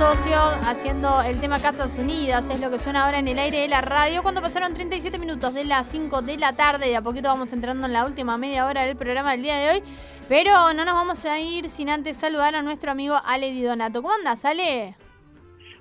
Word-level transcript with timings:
socios 0.00 0.56
haciendo 0.66 1.20
el 1.20 1.38
tema 1.40 1.60
Casas 1.60 1.98
Unidas, 1.98 2.48
es 2.48 2.58
lo 2.58 2.70
que 2.70 2.78
suena 2.78 3.04
ahora 3.04 3.18
en 3.18 3.28
el 3.28 3.38
aire 3.38 3.58
de 3.58 3.68
la 3.68 3.82
radio. 3.82 4.22
Cuando 4.22 4.40
pasaron 4.40 4.72
37 4.72 5.18
minutos 5.18 5.52
de 5.52 5.64
las 5.64 5.90
5 5.90 6.22
de 6.22 6.38
la 6.38 6.56
tarde, 6.56 6.90
y 6.90 6.94
a 6.94 7.02
poquito 7.02 7.28
vamos 7.28 7.52
entrando 7.52 7.86
en 7.86 7.92
la 7.92 8.06
última 8.06 8.38
media 8.38 8.64
hora 8.64 8.86
del 8.86 8.96
programa 8.96 9.32
del 9.32 9.42
día 9.42 9.58
de 9.58 9.72
hoy. 9.72 9.82
Pero 10.26 10.72
no 10.72 10.86
nos 10.86 10.94
vamos 10.94 11.26
a 11.26 11.38
ir 11.38 11.68
sin 11.68 11.90
antes 11.90 12.16
saludar 12.16 12.54
a 12.54 12.62
nuestro 12.62 12.90
amigo 12.90 13.14
Ale 13.26 13.50
Di 13.50 13.62
Donato. 13.62 14.00
¿Cómo 14.00 14.14
andas, 14.14 14.42
Ale? 14.46 14.96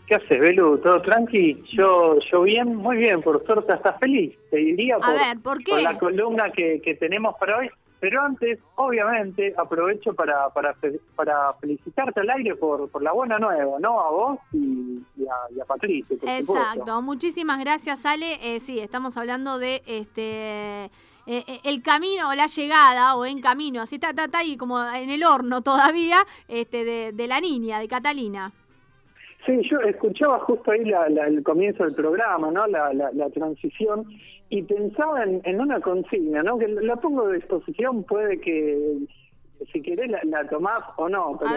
¿Qué 0.06 0.16
haces, 0.16 0.38
Belu? 0.38 0.80
¿Todo 0.80 1.02
tranqui? 1.02 1.64
Yo, 1.72 2.18
yo 2.30 2.42
bien, 2.42 2.76
muy 2.76 2.98
bien, 2.98 3.22
por 3.22 3.42
suerte 3.46 3.72
estás 3.72 3.98
feliz, 4.02 4.36
te 4.52 4.58
diría, 4.58 4.98
a 5.02 5.14
ver, 5.14 5.40
¿por, 5.42 5.64
qué? 5.64 5.72
por 5.72 5.82
la 5.82 5.98
columna 5.98 6.52
que, 6.52 6.82
que 6.82 6.96
tenemos 6.96 7.36
para 7.40 7.60
hoy. 7.60 7.70
Pero 8.00 8.22
antes, 8.22 8.60
obviamente, 8.76 9.54
aprovecho 9.58 10.14
para, 10.14 10.50
para, 10.50 10.74
felicitarte 11.60 12.22
al 12.22 12.30
aire 12.30 12.56
por, 12.56 12.90
por 12.90 13.02
la 13.02 13.12
buena 13.12 13.38
nueva, 13.38 13.78
¿no? 13.80 14.00
A 14.00 14.10
vos 14.10 14.40
y, 14.54 15.04
a, 15.62 15.66
Patricia. 15.66 16.18
Exacto, 16.22 17.02
muchísimas 17.02 17.60
gracias, 17.60 18.06
Ale. 18.06 18.40
Eh, 18.42 18.60
sí, 18.62 18.80
estamos 18.80 19.18
hablando 19.18 19.60
de 19.60 19.84
este 19.86 20.86
eh, 21.32 21.44
eh, 21.46 21.60
el 21.64 21.84
camino 21.84 22.30
o 22.30 22.34
la 22.34 22.48
llegada 22.48 23.16
o 23.16 23.26
en 23.26 23.42
camino, 23.42 23.82
así 23.82 23.96
está, 23.96 24.10
está, 24.10 24.40
ahí 24.40 24.58
como 24.58 24.84
en 24.84 25.10
el 25.10 25.24
horno 25.24 25.62
todavía, 25.62 26.26
este 26.48 26.84
de, 26.84 27.12
de 27.12 27.28
la 27.28 27.42
niña, 27.42 27.80
de 27.80 27.88
Catalina. 27.88 28.52
Sí, 29.46 29.62
yo 29.70 29.80
escuchaba 29.80 30.40
justo 30.40 30.72
ahí 30.72 30.84
el 31.28 31.44
comienzo 31.44 31.84
del 31.84 31.96
programa, 31.96 32.52
¿no? 32.52 32.68
La, 32.68 32.92
la, 32.94 33.30
transición 33.30 34.06
y 34.50 34.64
pensaba 34.64 35.24
en, 35.24 35.62
una 35.62 35.80
consigna, 35.80 36.44
¿no? 36.44 36.58
Que 36.58 36.68
la 36.68 36.98
pongo 36.98 37.28
de 37.28 37.38
disposición, 37.38 38.04
puede 38.04 38.40
que 38.42 38.98
si 39.72 39.82
querés 39.82 40.12
la, 40.24 40.48
tomás 40.50 40.84
o 40.98 41.08
no, 41.08 41.38
pero 41.40 41.52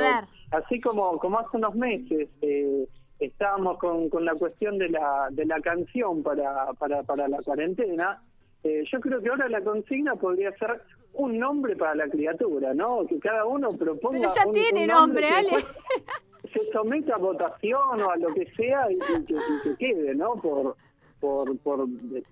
así 0.53 0.81
como 0.81 1.19
como 1.19 1.41
hace 1.41 1.57
unos 1.57 1.75
meses 1.75 2.29
eh, 2.41 2.87
estábamos 3.19 3.79
con, 3.79 4.09
con 4.11 4.25
la 4.25 4.35
cuestión 4.35 4.79
de 4.79 4.89
la 4.89 5.29
de 5.31 5.45
la 5.45 5.61
canción 5.61 6.23
para 6.23 6.73
para 6.75 7.03
para 7.03 7.27
la 7.27 7.39
cuarentena, 7.39 8.23
eh, 8.63 8.85
yo 8.91 9.01
creo 9.01 9.21
que 9.21 9.29
ahora 9.29 9.49
la 9.49 9.61
consigna 9.61 10.15
podría 10.15 10.53
ser 10.57 10.83
un 11.15 11.39
nombre 11.39 11.75
para 11.77 11.95
la 11.95 12.09
criatura, 12.09 12.75
¿no? 12.75 13.07
Que 13.07 13.19
cada 13.19 13.45
uno 13.45 13.73
proponga. 13.77 14.21
Pero 14.21 14.33
ya 14.35 14.53
tiene 14.53 14.87
nombre, 14.87 15.29
Ale. 15.29 15.51
se 16.53 16.73
someta 16.73 17.15
a 17.15 17.19
votación 17.19 18.03
o 18.03 18.11
a 18.11 18.17
lo 18.17 18.33
que 18.35 18.47
sea 18.55 18.91
y, 18.91 18.99
que, 18.99 19.77
quede, 19.79 20.15
¿no? 20.15 20.35
Por, 20.37 20.77
por, 21.21 21.57
por, 21.59 21.87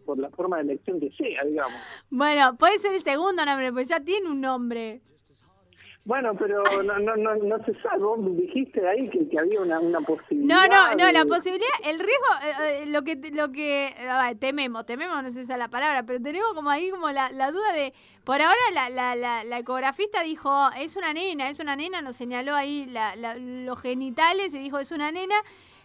por 0.04 0.18
la 0.18 0.30
forma 0.30 0.56
de 0.58 0.62
elección 0.62 1.00
que 1.00 1.10
sea, 1.12 1.44
digamos. 1.44 1.80
Bueno, 2.10 2.56
puede 2.58 2.78
ser 2.78 2.94
el 2.94 3.02
segundo 3.02 3.44
nombre, 3.44 3.72
pues 3.72 3.88
ya 3.88 4.00
tiene 4.00 4.28
un 4.28 4.40
nombre. 4.40 5.00
Bueno, 6.04 6.34
pero 6.34 6.64
no, 6.82 6.98
no, 6.98 7.16
no, 7.16 7.34
no 7.34 7.64
se 7.64 7.74
sabe, 7.82 7.98
vos 7.98 8.18
dijiste 8.36 8.86
ahí 8.88 9.08
que, 9.10 9.28
que 9.28 9.38
había 9.38 9.60
una, 9.60 9.78
una 9.80 10.00
posibilidad. 10.00 10.66
No, 10.66 10.66
no, 10.66 10.94
no, 10.94 11.12
la 11.12 11.26
posibilidad, 11.26 11.68
el 11.84 11.98
riesgo, 11.98 12.24
eh, 12.42 12.82
eh, 12.82 12.86
lo 12.86 13.02
que, 13.02 13.16
lo 13.32 13.52
que 13.52 13.94
tememos, 14.40 14.86
tememos, 14.86 15.22
no 15.22 15.28
sé 15.28 15.36
si 15.36 15.40
esa 15.42 15.52
es 15.52 15.58
la 15.58 15.68
palabra, 15.68 16.04
pero 16.04 16.20
tenemos 16.20 16.54
como 16.54 16.70
ahí 16.70 16.90
como 16.90 17.10
la, 17.10 17.30
la 17.32 17.52
duda 17.52 17.72
de, 17.74 17.92
por 18.24 18.40
ahora 18.40 18.56
la, 18.72 18.88
la, 18.88 19.14
la, 19.14 19.44
la, 19.44 19.58
ecografista 19.58 20.22
dijo, 20.22 20.70
es 20.78 20.96
una 20.96 21.12
nena, 21.12 21.50
es 21.50 21.60
una 21.60 21.76
nena, 21.76 22.00
nos 22.00 22.16
señaló 22.16 22.54
ahí 22.54 22.86
la, 22.86 23.14
los 23.36 23.78
genitales 23.80 24.54
y 24.54 24.58
dijo, 24.58 24.78
es 24.78 24.92
una 24.92 25.12
nena. 25.12 25.36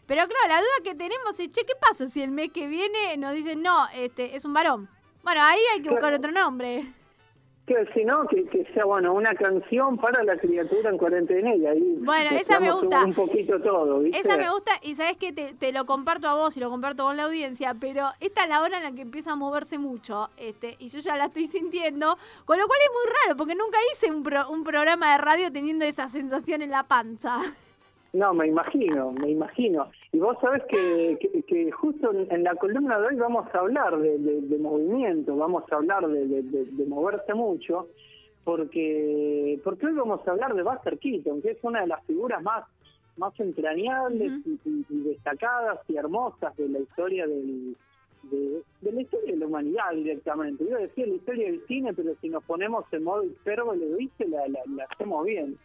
Pero 0.07 0.27
claro, 0.27 0.47
la 0.47 0.59
duda 0.59 0.83
que 0.83 0.95
tenemos 0.95 1.37
es, 1.39 1.51
che, 1.51 1.65
¿qué 1.65 1.73
pasa 1.79 2.07
si 2.07 2.21
el 2.21 2.31
mes 2.31 2.51
que 2.53 2.67
viene 2.67 3.17
nos 3.17 3.33
dicen, 3.33 3.61
no, 3.61 3.87
este 3.93 4.35
es 4.35 4.45
un 4.45 4.53
varón? 4.53 4.87
Bueno, 5.23 5.41
ahí 5.43 5.59
hay 5.73 5.81
que 5.81 5.89
buscar 5.89 6.13
otro 6.13 6.31
nombre 6.31 6.93
que 7.65 7.87
si 7.93 8.05
no, 8.05 8.27
que, 8.27 8.45
que, 8.45 8.63
sea 8.73 8.85
bueno 8.85 9.13
una 9.13 9.33
canción 9.33 9.97
para 9.97 10.23
la 10.23 10.37
criatura 10.37 10.89
en 10.89 10.97
cuarentena 10.97 11.55
y 11.55 11.65
ahí 11.65 11.95
bueno, 11.99 12.29
esa 12.37 12.59
me 12.59 12.71
gusta. 12.71 13.03
Un, 13.03 13.13
poquito 13.13 13.59
todo, 13.59 13.99
¿viste? 13.99 14.19
Esa 14.19 14.37
me 14.37 14.49
gusta 14.51 14.71
y 14.83 14.93
sabes 14.93 15.17
que 15.17 15.33
te, 15.33 15.55
te, 15.55 15.71
lo 15.71 15.85
comparto 15.85 16.27
a 16.27 16.35
vos 16.35 16.55
y 16.55 16.59
lo 16.59 16.69
comparto 16.69 17.05
con 17.05 17.17
la 17.17 17.23
audiencia, 17.23 17.75
pero 17.79 18.09
esta 18.19 18.43
es 18.43 18.49
la 18.49 18.61
hora 18.61 18.77
en 18.77 18.83
la 18.83 18.91
que 18.91 19.01
empieza 19.01 19.31
a 19.31 19.35
moverse 19.35 19.79
mucho 19.79 20.29
este 20.37 20.75
y 20.77 20.89
yo 20.89 20.99
ya 20.99 21.17
la 21.17 21.25
estoy 21.25 21.47
sintiendo, 21.47 22.17
con 22.45 22.59
lo 22.59 22.67
cual 22.67 22.79
es 22.83 22.91
muy 22.93 23.13
raro 23.23 23.37
porque 23.37 23.55
nunca 23.55 23.79
hice 23.91 24.11
un, 24.11 24.23
un 24.49 24.63
programa 24.63 25.13
de 25.13 25.17
radio 25.17 25.51
teniendo 25.51 25.85
esa 25.85 26.07
sensación 26.07 26.61
en 26.61 26.69
la 26.69 26.83
panza. 26.83 27.41
No, 28.15 28.33
me 28.33 28.47
imagino, 28.47 29.11
me 29.11 29.29
imagino. 29.29 29.89
Y 30.13 30.19
vos 30.19 30.37
sabés 30.39 30.63
que, 30.69 31.19
que, 31.45 31.69
justo 31.71 32.11
en, 32.13 32.43
la 32.45 32.55
columna 32.55 32.97
de 32.97 33.07
hoy 33.07 33.15
vamos 33.17 33.45
a 33.53 33.59
hablar 33.59 33.99
de, 33.99 34.57
movimiento, 34.57 35.35
vamos 35.35 35.65
a 35.69 35.75
hablar 35.75 36.07
de, 36.07 36.85
moverse 36.87 37.33
mucho, 37.33 37.89
porque 38.45 39.59
porque 39.65 39.87
hoy 39.87 39.93
vamos 39.95 40.25
a 40.25 40.31
hablar 40.31 40.55
de 40.55 40.63
Buster 40.63 40.97
Keaton, 40.97 41.41
que 41.41 41.51
es 41.51 41.57
una 41.63 41.81
de 41.81 41.87
las 41.87 42.05
figuras 42.05 42.41
más 42.41 42.63
más 43.17 43.37
entrañables 43.37 44.31
y, 44.45 44.85
destacadas 44.89 45.79
y 45.89 45.97
hermosas 45.97 46.55
de 46.55 46.69
la 46.69 46.79
historia 46.79 47.27
del, 47.27 47.75
de, 48.31 48.91
la 48.93 49.01
historia 49.01 49.33
de 49.33 49.39
la 49.39 49.45
humanidad 49.45 49.91
directamente. 49.93 50.65
Yo 50.69 50.77
decía 50.77 51.05
la 51.05 51.15
historia 51.15 51.47
del 51.47 51.65
cine, 51.67 51.93
pero 51.93 52.15
si 52.21 52.29
nos 52.29 52.45
ponemos 52.45 52.85
en 52.93 53.03
modo 53.03 53.25
hipérbole, 53.25 53.85
¿viste? 53.97 54.25
La, 54.25 54.47
la, 54.47 54.61
la 54.73 54.85
hacemos 54.85 55.25
bien. 55.25 55.57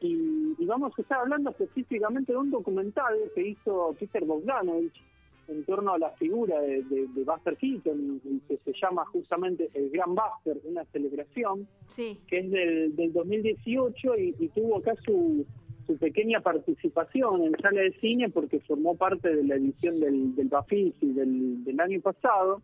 Y, 0.00 0.64
vamos 0.66 0.92
a 0.98 1.02
estar 1.02 1.20
hablando 1.20 1.50
específicamente 1.50 2.32
de 2.32 2.38
un 2.38 2.50
documental 2.50 3.14
que 3.34 3.48
hizo 3.48 3.94
Peter 3.98 4.24
Bogdanovich 4.24 5.02
en 5.48 5.64
torno 5.64 5.94
a 5.94 5.98
la 5.98 6.10
figura 6.10 6.60
de, 6.60 6.82
de, 6.82 7.24
Buster 7.24 7.56
Keaton, 7.56 8.20
que 8.46 8.58
se 8.58 8.72
llama 8.80 9.04
justamente 9.06 9.70
El 9.72 9.88
Gran 9.90 10.14
Buster, 10.14 10.60
una 10.64 10.84
celebración, 10.86 11.66
que 11.96 12.38
es 12.38 12.50
del, 12.50 12.94
del 12.94 13.12
2018 13.12 14.16
y, 14.18 14.48
tuvo 14.54 14.76
acá 14.76 14.94
su, 15.06 15.46
su 15.86 15.96
pequeña 15.96 16.40
participación 16.40 17.44
en 17.44 17.56
sala 17.62 17.80
de 17.80 17.92
cine 17.98 18.28
porque 18.28 18.60
formó 18.60 18.94
parte 18.94 19.34
de 19.34 19.42
la 19.42 19.54
edición 19.54 19.98
del, 20.00 20.36
del 20.36 20.48
Bafisi 20.48 21.12
del, 21.14 21.64
del 21.64 21.80
año 21.80 22.00
pasado 22.02 22.60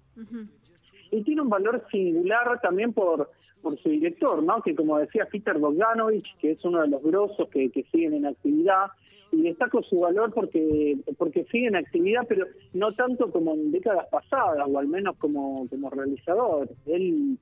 y 1.10 1.22
tiene 1.22 1.42
un 1.42 1.48
valor 1.48 1.84
singular 1.90 2.60
también 2.60 2.92
por, 2.92 3.30
por 3.62 3.78
su 3.78 3.88
director, 3.88 4.42
¿no? 4.42 4.62
que 4.62 4.74
como 4.74 4.98
decía 4.98 5.26
Peter 5.30 5.58
Bogdanovich, 5.58 6.36
que 6.38 6.52
es 6.52 6.64
uno 6.64 6.82
de 6.82 6.88
los 6.88 7.02
grosos 7.02 7.48
que, 7.48 7.70
siguen 7.90 8.14
en 8.14 8.26
actividad, 8.26 8.86
y 9.32 9.42
destaco 9.42 9.82
su 9.82 9.98
valor 9.98 10.32
porque 10.32 10.96
porque 11.18 11.44
sigue 11.50 11.66
en 11.66 11.74
actividad, 11.74 12.24
pero 12.28 12.46
no 12.72 12.94
tanto 12.94 13.32
como 13.32 13.54
en 13.54 13.72
décadas 13.72 14.06
pasadas, 14.08 14.64
o 14.68 14.78
al 14.78 14.86
menos 14.86 15.16
como, 15.16 15.66
como 15.68 15.90
realizador. 15.90 16.68
Él, 16.86 17.36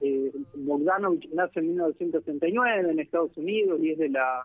eh, 0.00 0.32
Bogdanovich 0.54 1.28
nace 1.32 1.60
en 1.60 1.68
1969 1.68 2.90
en 2.90 2.98
Estados 2.98 3.36
Unidos 3.36 3.78
y 3.80 3.90
es 3.92 3.98
de 3.98 4.08
la 4.08 4.44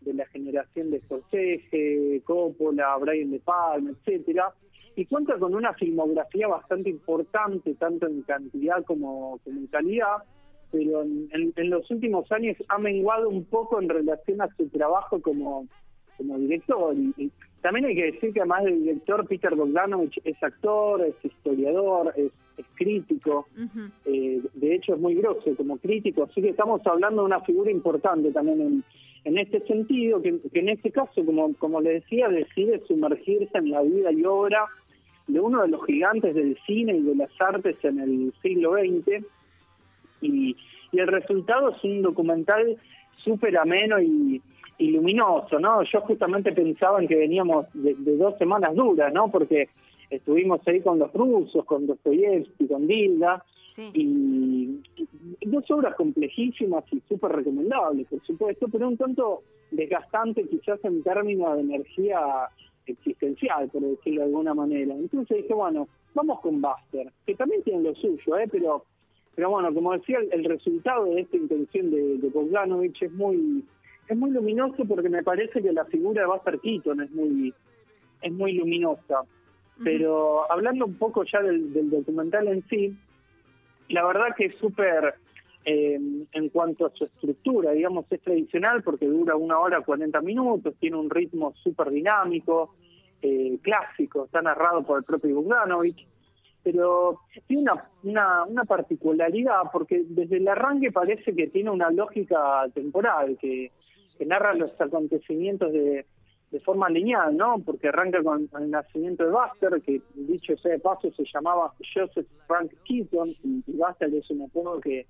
de 0.00 0.14
la 0.14 0.26
generación 0.26 0.90
de 0.90 1.00
Scorsese, 1.00 2.22
Coppola, 2.24 2.96
Brian 2.96 3.30
De 3.30 3.40
Palma, 3.40 3.90
etcétera 3.90 4.54
y 4.98 5.06
cuenta 5.06 5.38
con 5.38 5.54
una 5.54 5.72
filmografía 5.74 6.48
bastante 6.48 6.90
importante, 6.90 7.74
tanto 7.74 8.08
en 8.08 8.22
cantidad 8.22 8.84
como, 8.84 9.38
en 9.46 9.68
calidad, 9.68 10.24
pero 10.72 11.02
en, 11.02 11.70
los 11.70 11.88
últimos 11.90 12.30
años 12.32 12.56
ha 12.68 12.78
menguado 12.78 13.28
un 13.28 13.44
poco 13.44 13.80
en 13.80 13.88
relación 13.88 14.42
a 14.42 14.48
su 14.56 14.68
trabajo 14.68 15.22
como, 15.22 15.68
como 16.16 16.36
director. 16.38 16.96
Y, 16.96 17.30
también 17.62 17.86
hay 17.86 17.94
que 17.94 18.12
decir 18.12 18.32
que 18.32 18.40
además 18.40 18.64
de 18.64 18.72
director, 18.72 19.26
Peter 19.26 19.54
Bogdanovich 19.54 20.20
es 20.24 20.40
actor, 20.42 21.00
es 21.02 21.14
historiador, 21.24 22.12
es, 22.16 22.32
crítico, 22.74 23.46
eh, 24.04 24.40
de 24.54 24.74
hecho 24.74 24.94
es 24.94 25.00
muy 25.00 25.14
grosso 25.14 25.54
como 25.56 25.78
crítico, 25.78 26.24
así 26.24 26.42
que 26.42 26.48
estamos 26.48 26.84
hablando 26.86 27.22
de 27.22 27.26
una 27.26 27.40
figura 27.40 27.70
importante 27.70 28.32
también 28.32 28.60
en, 28.60 28.84
en 29.24 29.38
este 29.38 29.60
sentido, 29.66 30.20
que, 30.20 30.40
que 30.52 30.58
en 30.58 30.70
este 30.70 30.90
caso, 30.90 31.24
como, 31.24 31.54
como 31.54 31.80
le 31.80 31.94
decía, 31.94 32.28
decide 32.28 32.82
sumergirse 32.86 33.58
en 33.58 33.70
la 33.70 33.82
vida 33.82 34.10
y 34.10 34.24
obra 34.24 34.68
de 35.28 35.40
uno 35.40 35.62
de 35.62 35.68
los 35.68 35.84
gigantes 35.84 36.34
del 36.34 36.58
cine 36.66 36.96
y 36.96 37.02
de 37.02 37.14
las 37.14 37.30
artes 37.38 37.76
en 37.84 38.00
el 38.00 38.32
siglo 38.42 38.72
XX 38.72 39.24
y, 40.22 40.56
el 40.90 41.06
resultado 41.06 41.68
es 41.68 41.84
un 41.84 42.00
documental 42.00 42.78
súper 43.22 43.58
ameno 43.58 44.00
y, 44.00 44.40
luminoso, 44.78 45.60
¿no? 45.60 45.82
Yo 45.82 46.00
justamente 46.00 46.50
pensaba 46.52 46.98
en 47.02 47.08
que 47.08 47.14
veníamos 47.14 47.66
de, 47.74 47.94
dos 48.16 48.38
semanas 48.38 48.74
duras, 48.74 49.12
¿no? 49.12 49.30
Porque 49.30 49.68
estuvimos 50.08 50.66
ahí 50.66 50.80
con 50.80 50.98
los 50.98 51.12
rusos, 51.12 51.62
con 51.66 51.86
Dostoyevsky, 51.86 52.68
con 52.68 52.86
Dilda, 52.86 53.44
y, 53.92 54.80
dos 55.42 55.70
obras 55.70 55.94
complejísimas 55.94 56.84
y 56.90 57.00
súper 57.06 57.32
recomendables, 57.32 58.06
por 58.08 58.24
supuesto, 58.24 58.66
pero 58.72 58.88
un 58.88 58.96
tanto 58.96 59.42
desgastante 59.70 60.48
quizás 60.48 60.82
en 60.84 61.02
términos 61.02 61.54
de 61.56 61.60
energía 61.62 62.18
existencial, 62.88 63.68
por 63.68 63.82
decirlo 63.82 64.20
de 64.20 64.26
alguna 64.26 64.54
manera. 64.54 64.94
Entonces 64.94 65.38
dije, 65.38 65.54
bueno, 65.54 65.88
vamos 66.14 66.40
con 66.40 66.60
Buster, 66.60 67.12
que 67.26 67.34
también 67.34 67.62
tiene 67.62 67.82
lo 67.82 67.94
suyo, 67.94 68.38
¿eh? 68.38 68.48
pero 68.50 68.84
pero 69.34 69.50
bueno, 69.50 69.72
como 69.72 69.92
decía, 69.92 70.18
el, 70.32 70.42
resultado 70.42 71.04
de 71.04 71.20
esta 71.20 71.36
intención 71.36 71.92
de, 71.92 72.18
de 72.18 72.28
Bogdanovich 72.28 73.00
es 73.02 73.12
muy 73.12 73.64
es 74.08 74.16
muy 74.16 74.30
luminoso 74.30 74.84
porque 74.84 75.08
me 75.08 75.22
parece 75.22 75.62
que 75.62 75.72
la 75.72 75.84
figura 75.84 76.22
de 76.22 76.28
Buster 76.28 76.58
Keaton 76.58 77.02
es 77.02 77.10
muy 77.12 77.54
es 78.22 78.32
muy 78.32 78.52
luminosa. 78.54 79.22
Pero 79.84 80.50
hablando 80.50 80.86
un 80.86 80.94
poco 80.94 81.24
ya 81.24 81.40
del, 81.40 81.72
documental 81.90 82.48
en 82.48 82.64
sí, 82.68 82.96
la 83.88 84.04
verdad 84.04 84.34
que 84.36 84.46
es 84.46 84.56
súper 84.56 85.14
en 85.64 86.48
cuanto 86.50 86.86
a 86.86 86.90
su 86.90 87.04
estructura, 87.04 87.72
digamos, 87.72 88.06
es 88.10 88.20
tradicional 88.22 88.82
porque 88.82 89.06
dura 89.06 89.36
una 89.36 89.58
hora 89.58 89.82
40 89.82 90.20
minutos, 90.22 90.74
tiene 90.78 90.96
un 90.96 91.10
ritmo 91.10 91.52
súper 91.62 91.90
dinámico, 91.90 92.74
eh, 93.20 93.58
clásico, 93.62 94.26
está 94.26 94.40
narrado 94.42 94.82
por 94.82 94.98
el 94.98 95.04
propio 95.04 95.36
Bogdanovich, 95.36 96.06
pero 96.62 97.20
tiene 97.46 97.72
una, 98.02 98.44
una, 98.44 98.64
particularidad 98.64 99.62
porque 99.72 100.04
desde 100.08 100.36
el 100.36 100.46
arranque 100.46 100.92
parece 100.92 101.34
que 101.34 101.48
tiene 101.48 101.70
una 101.70 101.90
lógica 101.90 102.66
temporal, 102.72 103.36
que, 103.40 103.72
narra 104.26 104.52
los 104.54 104.78
acontecimientos 104.80 105.72
de, 105.72 106.04
de 106.50 106.60
forma 106.60 106.88
lineal, 106.88 107.36
¿no? 107.36 107.58
Porque 107.64 107.88
arranca 107.88 108.22
con 108.22 108.48
el 108.58 108.70
nacimiento 108.70 109.24
de 109.24 109.30
Buster, 109.30 109.80
que 109.80 110.00
dicho 110.14 110.56
sea 110.56 110.72
de 110.72 110.78
paso 110.80 111.10
se 111.12 111.24
llamaba 111.32 111.72
Joseph 111.94 112.26
Frank 112.46 112.72
Keaton, 112.84 113.30
y, 113.44 113.62
Buster 113.66 114.12
es 114.14 114.28
un 114.30 114.42
apodo 114.42 114.80
que, 114.80 115.06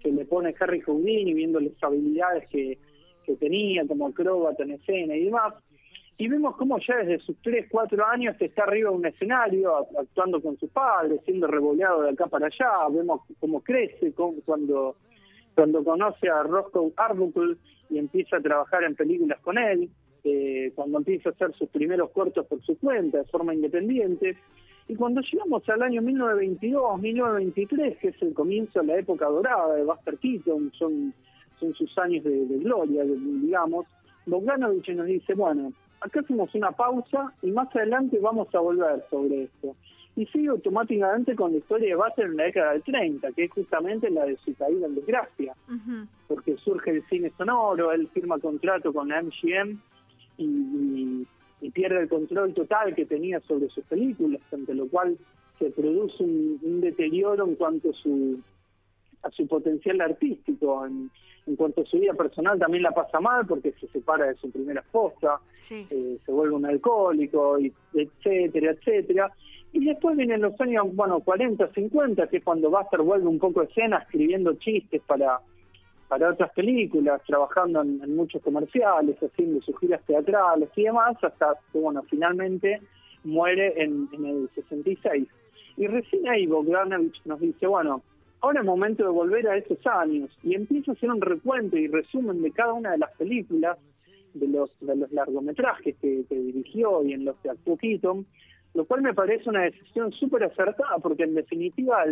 que 0.00 0.10
le 0.10 0.24
pone 0.24 0.54
Harry 0.58 0.80
Houdini 0.80 1.34
viendo 1.34 1.60
las 1.60 1.72
habilidades 1.82 2.48
que, 2.48 2.78
que 3.24 3.36
tenía 3.36 3.86
como 3.86 4.08
acróbata 4.08 4.62
en 4.62 4.72
escena 4.72 5.14
y 5.14 5.24
demás. 5.24 5.54
Y 6.20 6.26
vemos 6.26 6.56
cómo 6.56 6.78
ya 6.80 6.96
desde 6.96 7.20
sus 7.20 7.36
3, 7.42 7.66
4 7.70 8.04
años 8.06 8.34
está 8.40 8.64
arriba 8.64 8.90
de 8.90 8.96
un 8.96 9.06
escenario, 9.06 9.86
actuando 9.96 10.42
con 10.42 10.58
sus 10.58 10.68
padres, 10.70 11.20
siendo 11.24 11.46
revoleado 11.46 12.02
de 12.02 12.10
acá 12.10 12.26
para 12.26 12.46
allá, 12.46 12.88
vemos 12.90 13.20
cómo 13.38 13.60
crece 13.60 14.12
cuando, 14.12 14.96
cuando 15.54 15.84
conoce 15.84 16.28
a 16.28 16.42
Roscoe 16.42 16.92
Arbuckle 16.96 17.56
y 17.88 17.98
empieza 17.98 18.38
a 18.38 18.40
trabajar 18.40 18.82
en 18.82 18.96
películas 18.96 19.38
con 19.40 19.58
él, 19.58 19.90
eh, 20.24 20.72
cuando 20.74 20.98
empieza 20.98 21.28
a 21.28 21.32
hacer 21.32 21.52
sus 21.54 21.68
primeros 21.68 22.10
cortos 22.10 22.44
por 22.46 22.60
su 22.62 22.76
cuenta, 22.78 23.18
de 23.18 23.24
forma 23.24 23.54
independiente, 23.54 24.36
y 24.88 24.96
cuando 24.96 25.20
llegamos 25.20 25.68
al 25.68 25.82
año 25.82 26.02
1922, 26.02 27.00
1923, 27.00 27.98
que 27.98 28.08
es 28.08 28.22
el 28.22 28.34
comienzo 28.34 28.80
de 28.80 28.86
la 28.86 28.98
época 28.98 29.26
dorada 29.26 29.74
de 29.74 29.84
Buster 29.84 30.16
Keaton, 30.16 30.72
son, 30.78 31.14
son 31.60 31.74
sus 31.74 31.96
años 31.98 32.24
de, 32.24 32.46
de 32.46 32.58
gloria, 32.58 33.04
digamos, 33.04 33.86
Bogdanovich 34.28 34.88
nos 34.90 35.06
dice, 35.06 35.34
bueno, 35.34 35.72
acá 36.00 36.20
hacemos 36.20 36.54
una 36.54 36.72
pausa 36.72 37.32
y 37.42 37.50
más 37.50 37.74
adelante 37.74 38.18
vamos 38.20 38.54
a 38.54 38.60
volver 38.60 39.04
sobre 39.10 39.44
esto. 39.44 39.74
Y 40.16 40.26
sigue 40.26 40.48
automáticamente 40.48 41.36
con 41.36 41.52
la 41.52 41.58
historia 41.58 41.90
de 41.90 41.94
Buster 41.94 42.26
en 42.26 42.36
la 42.36 42.44
década 42.44 42.72
del 42.72 42.82
30, 42.82 43.32
que 43.32 43.44
es 43.44 43.52
justamente 43.52 44.10
la 44.10 44.24
de 44.24 44.36
su 44.38 44.54
caída 44.54 44.86
en 44.86 44.96
desgracia, 44.96 45.54
porque 46.26 46.56
surge 46.56 46.90
el 46.90 47.06
cine 47.06 47.32
sonoro, 47.38 47.92
él 47.92 48.08
firma 48.12 48.38
contrato 48.38 48.92
con 48.92 49.08
la 49.08 49.22
MGM 49.22 49.78
y, 50.38 51.26
pierde 51.72 52.00
el 52.00 52.08
control 52.08 52.54
total 52.54 52.94
que 52.94 53.06
tenía 53.06 53.40
sobre 53.40 53.68
sus 53.68 53.84
películas, 53.84 54.40
ante 54.52 54.74
lo 54.74 54.88
cual 54.88 55.18
se 55.58 55.70
produce 55.70 56.22
un, 56.22 56.80
deterioro 56.80 57.46
en 57.46 57.56
cuanto 57.56 57.90
a 57.90 57.92
su, 57.94 58.40
a 59.22 59.30
su 59.30 59.46
potencial 59.46 60.00
artístico. 60.00 60.86
En, 60.86 61.10
en 61.48 61.56
cuanto 61.56 61.80
a 61.80 61.86
su 61.86 61.98
vida 61.98 62.12
personal 62.12 62.58
también 62.58 62.82
la 62.82 62.92
pasa 62.92 63.20
mal 63.20 63.46
porque 63.46 63.72
se 63.80 63.88
separa 63.88 64.26
de 64.26 64.34
su 64.36 64.50
primera 64.50 64.80
esposa, 64.80 65.40
eh, 65.70 66.18
se 66.24 66.32
vuelve 66.32 66.54
un 66.54 66.66
alcohólico, 66.66 67.58
y 67.58 67.72
etcétera, 67.94 68.72
etcétera. 68.72 69.32
Y 69.72 69.84
después 69.84 70.16
vienen 70.16 70.42
los 70.42 70.58
años, 70.60 70.94
bueno, 70.94 71.20
40, 71.20 71.72
50, 71.72 72.26
que 72.28 72.38
es 72.38 72.44
cuando 72.44 72.70
Buster 72.70 73.00
vuelve 73.00 73.26
un 73.26 73.38
poco 73.38 73.60
a 73.60 73.64
escena 73.64 73.98
escribiendo 73.98 74.54
chistes 74.54 75.02
para, 75.06 75.40
para 76.08 76.30
otras 76.30 76.50
películas, 76.52 77.22
trabajando 77.26 77.82
en, 77.82 78.16
muchos 78.16 78.42
comerciales, 78.42 79.16
haciendo 79.22 79.60
sus 79.62 79.78
giras 79.78 80.02
teatrales 80.06 80.70
y 80.74 80.84
demás, 80.84 81.16
hasta 81.22 81.56
que, 81.72 81.78
bueno, 81.78 82.02
finalmente 82.08 82.80
muere 83.24 83.74
en, 83.82 84.08
en 84.12 84.24
el 84.24 84.50
66. 84.54 85.28
Y 85.76 85.86
recién 85.86 86.28
ahí 86.28 86.46
Bogdanovich 86.46 87.20
nos 87.24 87.40
dice, 87.40 87.66
bueno, 87.66 88.02
ahora 88.40 88.60
es 88.60 88.66
momento 88.66 89.04
de 89.04 89.10
volver 89.10 89.48
a 89.48 89.56
esos 89.56 89.78
años 89.86 90.30
y 90.42 90.54
empiezo 90.54 90.90
a 90.90 90.94
hacer 90.94 91.10
un 91.10 91.20
recuento 91.20 91.76
y 91.76 91.88
resumen 91.88 92.42
de 92.42 92.52
cada 92.52 92.72
una 92.72 92.92
de 92.92 92.98
las 92.98 93.14
películas, 93.16 93.78
de 94.34 94.48
los, 94.48 94.78
de 94.80 94.96
los 94.96 95.10
largometrajes 95.12 95.96
que, 96.00 96.24
dirigió 96.30 97.02
y 97.04 97.12
en 97.12 97.24
los 97.24 97.36
que 97.38 97.50
actuó 97.50 97.76
Keaton, 97.76 98.26
lo 98.74 98.84
cual 98.84 99.02
me 99.02 99.14
parece 99.14 99.48
una 99.48 99.62
decisión 99.62 100.12
súper 100.12 100.44
acertada 100.44 100.98
porque 101.02 101.24
en 101.24 101.34
definitiva 101.34 102.04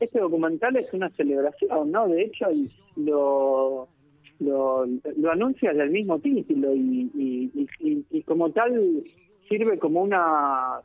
este 0.00 0.20
documental 0.20 0.76
es 0.76 0.92
una 0.92 1.10
celebración, 1.10 1.90
¿no? 1.90 2.08
De 2.08 2.22
hecho 2.22 2.46
lo, 2.96 3.88
lo, 4.38 4.86
lo 4.86 5.30
anuncia 5.30 5.72
del 5.72 5.90
mismo 5.90 6.18
título 6.18 6.74
y, 6.74 7.10
y 8.10 8.22
como 8.22 8.50
tal 8.50 9.04
sirve 9.48 9.78
como 9.78 10.02
una 10.02 10.80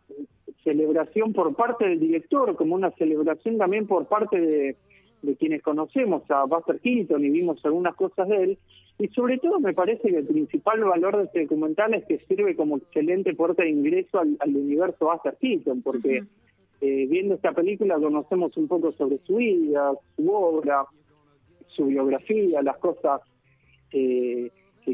celebración 0.63 1.31
por 1.31 1.55
parte 1.55 1.87
del 1.87 1.99
director, 1.99 2.55
como 2.55 2.75
una 2.75 2.91
celebración 2.91 3.57
también 3.57 3.87
por 3.87 4.07
parte 4.07 4.41
de, 4.41 4.75
quienes 5.39 5.63
conocemos 5.63 6.29
a 6.29 6.43
Buster 6.43 6.79
Keaton 6.79 7.23
y 7.25 7.29
vimos 7.29 7.63
algunas 7.65 7.95
cosas 7.95 8.27
de 8.27 8.43
él. 8.43 8.57
Y 8.97 9.07
sobre 9.09 9.37
todo 9.39 9.59
me 9.59 9.73
parece 9.73 10.09
que 10.09 10.17
el 10.17 10.25
principal 10.25 10.83
valor 10.83 11.17
de 11.17 11.23
este 11.25 11.41
documental 11.41 11.93
es 11.93 12.05
que 12.05 12.19
sirve 12.19 12.55
como 12.55 12.77
excelente 12.77 13.33
puerta 13.33 13.63
de 13.63 13.69
ingreso 13.69 14.19
al, 14.19 14.55
universo 14.55 15.05
Buster 15.11 15.35
Keaton, 15.39 15.81
porque 15.81 16.23
eh, 16.81 17.07
viendo 17.09 17.35
esta 17.35 17.51
película 17.51 17.99
conocemos 17.99 18.55
un 18.55 18.67
poco 18.67 18.93
sobre 18.93 19.17
su 19.25 19.35
vida, 19.35 19.91
su 20.15 20.31
obra, 20.31 20.85
su 21.67 21.87
biografía, 21.87 22.61
las 22.61 22.77
cosas 22.77 23.21
eh, 23.91 24.49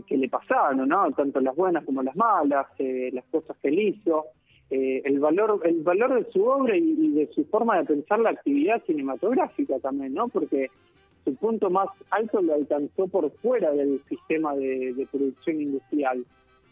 que, 0.08 0.18
le 0.18 0.30
pasaron, 0.30 0.88
¿no? 0.88 1.12
Tanto 1.12 1.40
las 1.42 1.56
buenas 1.56 1.84
como 1.84 2.02
las 2.02 2.16
malas, 2.16 2.68
eh, 2.80 3.10
las 3.14 3.26
cosas 3.26 3.58
que 3.62 3.68
él 3.68 3.80
hizo. 3.80 4.26
Eh, 4.70 5.02
el 5.04 5.20
valor 5.20 5.60
el 5.66 5.84
valor 5.84 6.14
de 6.14 6.32
su 6.32 6.46
obra 6.46 6.78
y, 6.78 7.10
de 7.10 7.28
su 7.34 7.44
forma 7.46 7.78
de 7.78 7.86
pensar 7.86 8.20
la 8.20 8.30
actividad 8.30 8.82
cinematográfica 8.86 9.80
también, 9.80 10.14
¿no? 10.14 10.30
Porque 10.30 10.70
su 11.24 11.36
punto 11.36 11.70
más 11.70 11.88
alto 12.10 12.42
lo 12.42 12.56
alcanzó 12.56 13.08
por 13.08 13.32
fuera 13.38 13.72
del 13.72 14.02
sistema 14.08 14.56
de, 14.56 15.08
producción 15.12 15.62
industrial. 15.62 16.26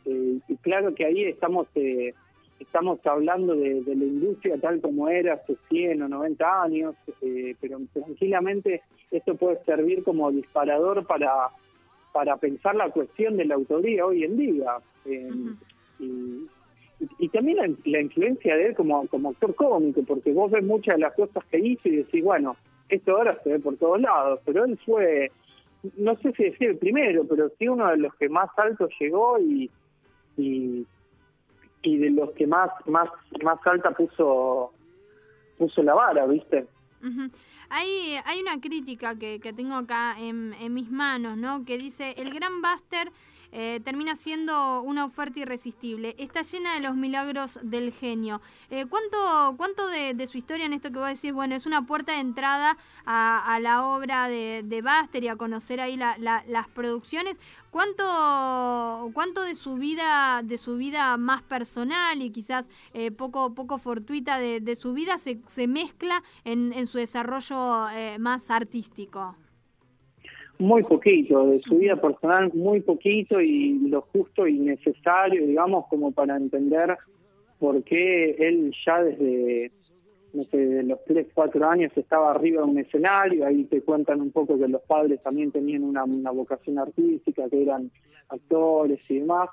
Eh, 0.05 0.39
y 0.47 0.55
claro 0.57 0.93
que 0.95 1.05
ahí 1.05 1.23
estamos 1.23 1.67
eh, 1.75 2.13
estamos 2.59 2.99
hablando 3.05 3.55
de, 3.55 3.81
la 3.85 3.93
industria 3.93 4.57
tal 4.59 4.81
como 4.81 5.09
era 5.09 5.35
hace 5.35 5.55
100 5.69 6.01
o 6.03 6.07
90 6.09 6.63
años, 6.63 6.95
pero 7.61 7.79
tranquilamente 7.93 8.81
esto 9.11 9.35
puede 9.35 9.63
servir 9.63 10.03
como 10.03 10.31
disparador 10.31 11.05
para, 11.05 11.49
para 12.11 12.37
pensar 12.37 12.75
la 12.75 12.89
cuestión 12.89 13.37
de 13.37 13.45
la 13.45 13.55
autoría 13.55 14.05
hoy 14.05 14.23
en 14.23 14.37
día. 14.37 14.77
y, 15.99 16.47
y, 17.17 17.29
también 17.29 17.77
la, 17.85 18.01
influencia 18.01 18.55
de 18.55 18.67
él 18.67 18.75
como, 18.75 19.07
como 19.07 19.29
actor 19.29 19.55
cómico, 19.55 20.03
porque 20.03 20.31
vos 20.33 20.51
ves 20.51 20.63
muchas 20.63 20.95
de 20.95 21.01
las 21.01 21.13
cosas 21.13 21.43
que 21.45 21.59
hizo 21.59 21.87
y 21.87 21.97
decís, 21.97 22.23
bueno, 22.23 22.57
esto 22.89 23.15
ahora 23.15 23.39
se 23.44 23.50
ve 23.50 23.59
por 23.59 23.77
todos 23.77 24.01
lados, 24.01 24.39
pero 24.45 24.65
él 24.65 24.80
fue, 24.86 25.31
no 25.97 26.16
sé 26.18 26.31
si 26.33 26.44
decir 26.44 26.69
el 26.69 26.78
primero, 26.78 27.25
pero 27.28 27.52
sí 27.57 27.68
uno 27.68 27.87
de 27.90 27.97
los 27.97 28.13
que 28.16 28.30
más 28.30 28.49
alto 28.57 28.90
llegó 28.99 29.40
y, 29.40 29.69
y, 30.37 30.85
de 31.83 32.09
los 32.11 32.31
que 32.31 32.47
más, 32.47 32.69
más, 32.85 33.09
más 33.44 33.59
alta 33.66 33.92
puso, 33.92 34.71
puso 35.57 35.83
la 35.83 35.94
vara, 35.94 36.25
¿viste? 36.25 36.68
Hay, 37.69 38.16
hay 38.25 38.42
una 38.42 38.59
crítica 38.59 39.18
que, 39.18 39.40
que 39.40 39.54
tengo 39.54 39.75
acá 39.75 40.16
en, 40.19 40.54
en 40.59 40.73
mis 40.73 40.90
manos, 40.90 41.37
¿no? 41.37 41.63
Que 41.66 41.78
dice, 41.78 42.16
el 42.18 42.33
gran 42.33 42.61
Buster 42.61 43.11
eh, 43.51 43.81
termina 43.83 44.15
siendo 44.15 44.81
una 44.81 45.06
oferta 45.06 45.39
irresistible. 45.39 46.15
Está 46.19 46.44
llena 46.44 46.75
de 46.75 46.81
los 46.81 46.95
milagros 46.95 47.59
del 47.63 47.91
genio. 47.91 48.41
Eh, 48.69 48.85
¿Cuánto, 48.87 49.56
cuánto 49.57 49.87
de, 49.87 50.27
su 50.27 50.37
historia 50.37 50.65
en 50.65 50.73
esto 50.73 50.91
que 50.91 50.99
voy 50.99 51.07
a 51.07 51.09
decir? 51.09 51.33
Bueno, 51.33 51.56
es 51.56 51.65
una 51.65 51.85
puerta 51.85 52.13
de 52.13 52.19
entrada 52.19 52.77
a, 53.06 53.59
la 53.61 53.87
obra 53.87 54.27
de, 54.27 54.61
de 54.63 54.81
Buster 54.81 55.23
y 55.23 55.27
a 55.29 55.35
conocer 55.35 55.81
ahí 55.81 55.97
las 55.97 56.68
producciones. 56.69 57.39
¿Cuánto, 57.71 59.11
¿Cuánto 59.13 59.41
de 59.41 59.56
su 59.56 59.75
vida, 59.75 60.41
de 60.44 60.57
su 60.57 60.77
vida 60.77 61.18
más 61.18 61.41
personal 61.41 62.21
y 62.21 62.31
quizás 62.31 62.69
eh, 62.94 63.11
poco, 63.11 63.53
poco 63.53 63.77
fortuita 63.77 64.39
de, 64.39 64.75
su 64.75 64.94
vida 64.94 65.18
se, 65.18 65.39
se 65.47 65.68
mezcla 65.68 66.23
en 66.44 66.87
su 66.87 66.97
desarrollo 66.97 67.87
más 68.19 68.49
artístico? 68.51 69.35
Muy 70.59 70.83
poquito, 70.83 71.47
de 71.47 71.61
su 71.61 71.78
vida 71.78 71.95
personal 71.95 72.51
muy 72.54 72.81
poquito 72.81 73.39
y 73.39 73.80
lo 73.87 74.01
justo 74.01 74.45
y 74.45 74.59
necesario, 74.59 75.47
digamos, 75.47 75.85
como 75.87 76.11
para 76.11 76.35
entender 76.35 76.97
por 77.59 77.81
qué 77.83 78.31
él 78.31 78.73
ya 78.85 79.01
desde, 79.01 79.71
no 80.33 80.44
sé, 80.44 80.83
los 80.83 81.04
3, 81.06 81.28
4 81.33 81.69
años 81.69 81.94
estaba 81.95 82.31
arriba 82.31 82.61
de 82.61 82.71
un 82.71 82.78
escenario, 82.78 83.45
ahí 83.45 83.63
te 83.66 83.81
cuentan 83.81 84.19
un 84.19 84.31
poco 84.31 84.59
que 84.59 84.68
los 84.68 84.81
padres 84.81 85.23
también 85.23 85.51
tenían 85.51 85.83
una, 85.83 86.04
vocación 86.31 86.78
artística, 86.78 87.49
que 87.49 87.61
eran 87.61 87.89
actores 88.28 88.99
y 89.07 89.19
demás, 89.19 89.49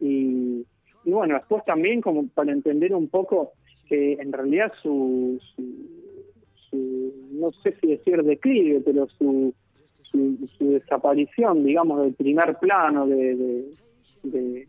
y, 0.00 0.64
bueno, 1.04 1.34
después 1.34 1.64
también 1.64 2.00
como 2.00 2.28
para 2.28 2.52
entender 2.52 2.94
un 2.94 3.08
poco 3.08 3.52
que 3.88 4.14
en 4.14 4.32
realidad 4.32 4.72
su, 4.82 5.38
su 6.70 7.12
no 7.32 7.50
sé 7.62 7.74
si 7.80 7.88
decir 7.88 8.22
declive, 8.22 8.80
pero 8.80 9.06
su 9.18 9.52
su, 10.10 10.36
desaparición, 10.60 11.64
digamos, 11.64 12.02
del 12.02 12.14
primer 12.14 12.56
plano 12.58 13.06
de, 13.06 13.64
del 14.22 14.66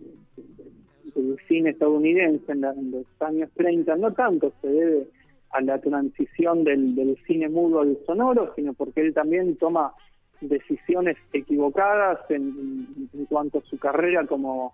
cine 1.48 1.72
estadounidense 1.72 2.51
en, 2.51 2.92
los 2.92 3.06
años 3.20 3.50
30, 3.56 3.96
no 3.96 4.12
tanto 4.13 4.54
se 4.62 4.68
debe 4.68 5.08
a 5.51 5.62
la 5.62 5.80
transición 5.80 6.63
del, 6.63 7.18
cine 7.25 7.50
mudo 7.50 7.82
al 7.82 7.98
sonoro, 8.06 8.54
sino 8.56 8.74
porque 8.74 9.01
él 9.01 9.13
también 9.13 9.56
toma 9.56 9.94
decisiones 10.42 11.18
equivocadas 11.32 12.20
en, 12.30 13.10
cuanto 13.30 13.60
a 13.60 13.62
su 13.63 13.77
carrera 13.77 14.25
como, 14.25 14.74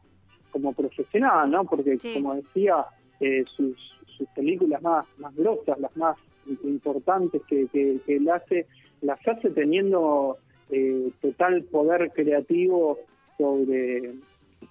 como 0.51 0.73
profesional, 0.73 1.51
¿no? 1.51 1.65
Porque, 1.65 1.97
como 2.15 2.35
decía, 2.35 2.85
eh, 3.19 3.43
sus, 3.55 3.77
sus 4.17 4.27
películas 4.29 4.81
más, 4.81 5.05
más 5.17 5.35
grosas, 5.35 5.79
las 5.79 5.95
más 5.95 6.17
importantes 6.63 7.41
que, 7.47 7.67
que, 7.67 8.01
él 8.07 8.29
hace, 8.29 8.65
las 9.01 9.19
hace 9.27 9.49
teniendo 9.51 10.37
eh, 10.71 11.11
total 11.21 11.63
poder 11.63 12.11
creativo 12.11 12.99
sobre, 13.37 14.13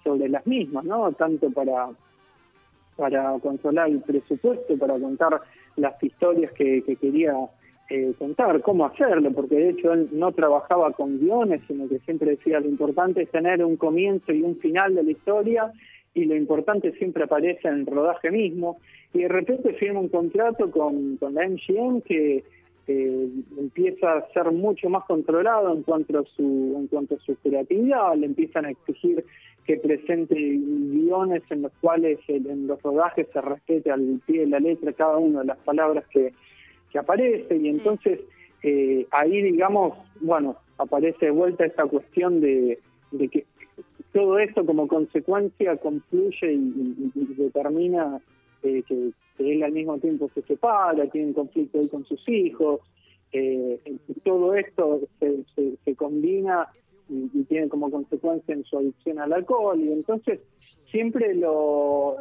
sobre 0.03 0.29
las 0.29 0.45
mismas, 0.47 0.83
¿no? 0.85 1.11
Tanto 1.13 1.49
para, 1.51 1.89
para 2.95 3.37
controlar 3.39 3.89
el 3.89 4.01
presupuesto, 4.01 4.77
para 4.77 4.99
contar 4.99 5.41
las 5.75 6.01
historias 6.03 6.51
que, 6.53 6.83
que 6.83 6.95
quería 6.95 7.33
eh, 7.89 8.13
contar, 8.17 8.61
cómo 8.61 8.85
hacerlo, 8.85 9.31
porque 9.31 9.55
de 9.55 9.69
hecho 9.71 9.91
él 9.91 10.07
no 10.13 10.31
trabajaba 10.31 10.93
con 10.93 11.19
guiones, 11.19 11.61
sino 11.67 11.89
que 11.89 11.99
siempre 11.99 12.31
decía 12.31 12.61
lo 12.61 12.69
importante 12.69 13.21
es 13.21 13.29
tener 13.31 13.65
un 13.65 13.75
comienzo 13.75 14.31
y 14.31 14.43
un 14.43 14.55
final 14.59 14.95
de 14.95 15.03
la 15.03 15.11
historia 15.11 15.71
y 16.13 16.23
lo 16.25 16.35
importante 16.35 16.93
siempre 16.93 17.25
aparece 17.25 17.67
en 17.67 17.79
el 17.79 17.85
rodaje 17.85 18.31
mismo. 18.31 18.77
Y 19.13 19.23
de 19.23 19.27
repente 19.27 19.73
firma 19.73 19.99
un 19.99 20.07
contrato 20.07 20.71
con, 20.71 21.17
con 21.17 21.33
la 21.33 21.47
MGM 21.47 22.01
que 22.01 22.45
eh, 22.87 23.29
empieza 23.57 24.13
a 24.13 24.27
ser 24.33 24.51
mucho 24.51 24.89
más 24.89 25.05
controlado 25.05 25.73
en 25.73 25.83
cuanto 25.83 26.19
a 26.19 26.23
su 26.35 26.75
en 26.77 26.87
cuanto 26.87 27.15
a 27.15 27.19
su 27.19 27.35
creatividad, 27.35 28.15
le 28.15 28.25
empiezan 28.25 28.65
a 28.65 28.71
exigir 28.71 29.23
que 29.65 29.77
presente 29.77 30.35
guiones 30.35 31.43
en 31.49 31.61
los 31.61 31.71
cuales 31.81 32.19
en 32.27 32.67
los 32.67 32.81
rodajes 32.81 33.27
se 33.31 33.41
respete 33.41 33.91
al 33.91 34.19
pie 34.25 34.41
de 34.41 34.47
la 34.47 34.59
letra 34.59 34.93
cada 34.93 35.17
una 35.17 35.41
de 35.41 35.45
las 35.45 35.57
palabras 35.59 36.05
que, 36.07 36.33
que 36.91 36.99
aparece. 36.99 37.55
Y 37.55 37.69
entonces 37.69 38.19
eh, 38.63 39.05
ahí 39.11 39.41
digamos, 39.41 39.97
bueno, 40.19 40.57
aparece 40.77 41.27
de 41.27 41.31
vuelta 41.31 41.65
esta 41.65 41.85
cuestión 41.85 42.41
de, 42.41 42.79
de 43.11 43.27
que 43.27 43.45
todo 44.13 44.39
esto 44.39 44.65
como 44.65 44.87
consecuencia 44.87 45.77
confluye 45.77 46.53
y, 46.53 47.11
determina 47.37 48.19
eh, 48.63 48.83
que, 48.87 49.11
él 49.39 49.63
al 49.63 49.71
mismo 49.71 49.97
tiempo 49.97 50.29
se 50.35 50.41
separa, 50.43 51.07
tiene 51.07 51.27
un 51.27 51.33
conflicto 51.33 51.79
ahí 51.79 51.87
con 51.89 52.05
sus 52.05 52.27
hijos, 52.29 52.81
eh, 53.31 53.79
todo 54.23 54.53
esto 54.55 54.99
se, 55.19 55.95
combina 55.95 56.67
y, 57.09 57.43
tiene 57.45 57.69
como 57.69 57.89
consecuencia 57.89 58.53
en 58.53 58.63
su 58.65 58.77
adicción 58.77 59.19
al 59.19 59.33
alcohol 59.33 59.79
y 59.79 59.91
entonces 59.91 60.41
siempre 60.91 61.33
lo, 61.33 62.17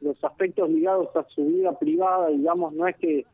los 0.00 0.24
aspectos 0.24 0.70
ligados 0.70 1.14
a 1.14 1.24
su 1.28 1.44
vida 1.44 1.78
privada, 1.78 2.28
digamos, 2.28 2.72
no 2.72 2.88
es 2.88 2.96
que, 2.96 3.26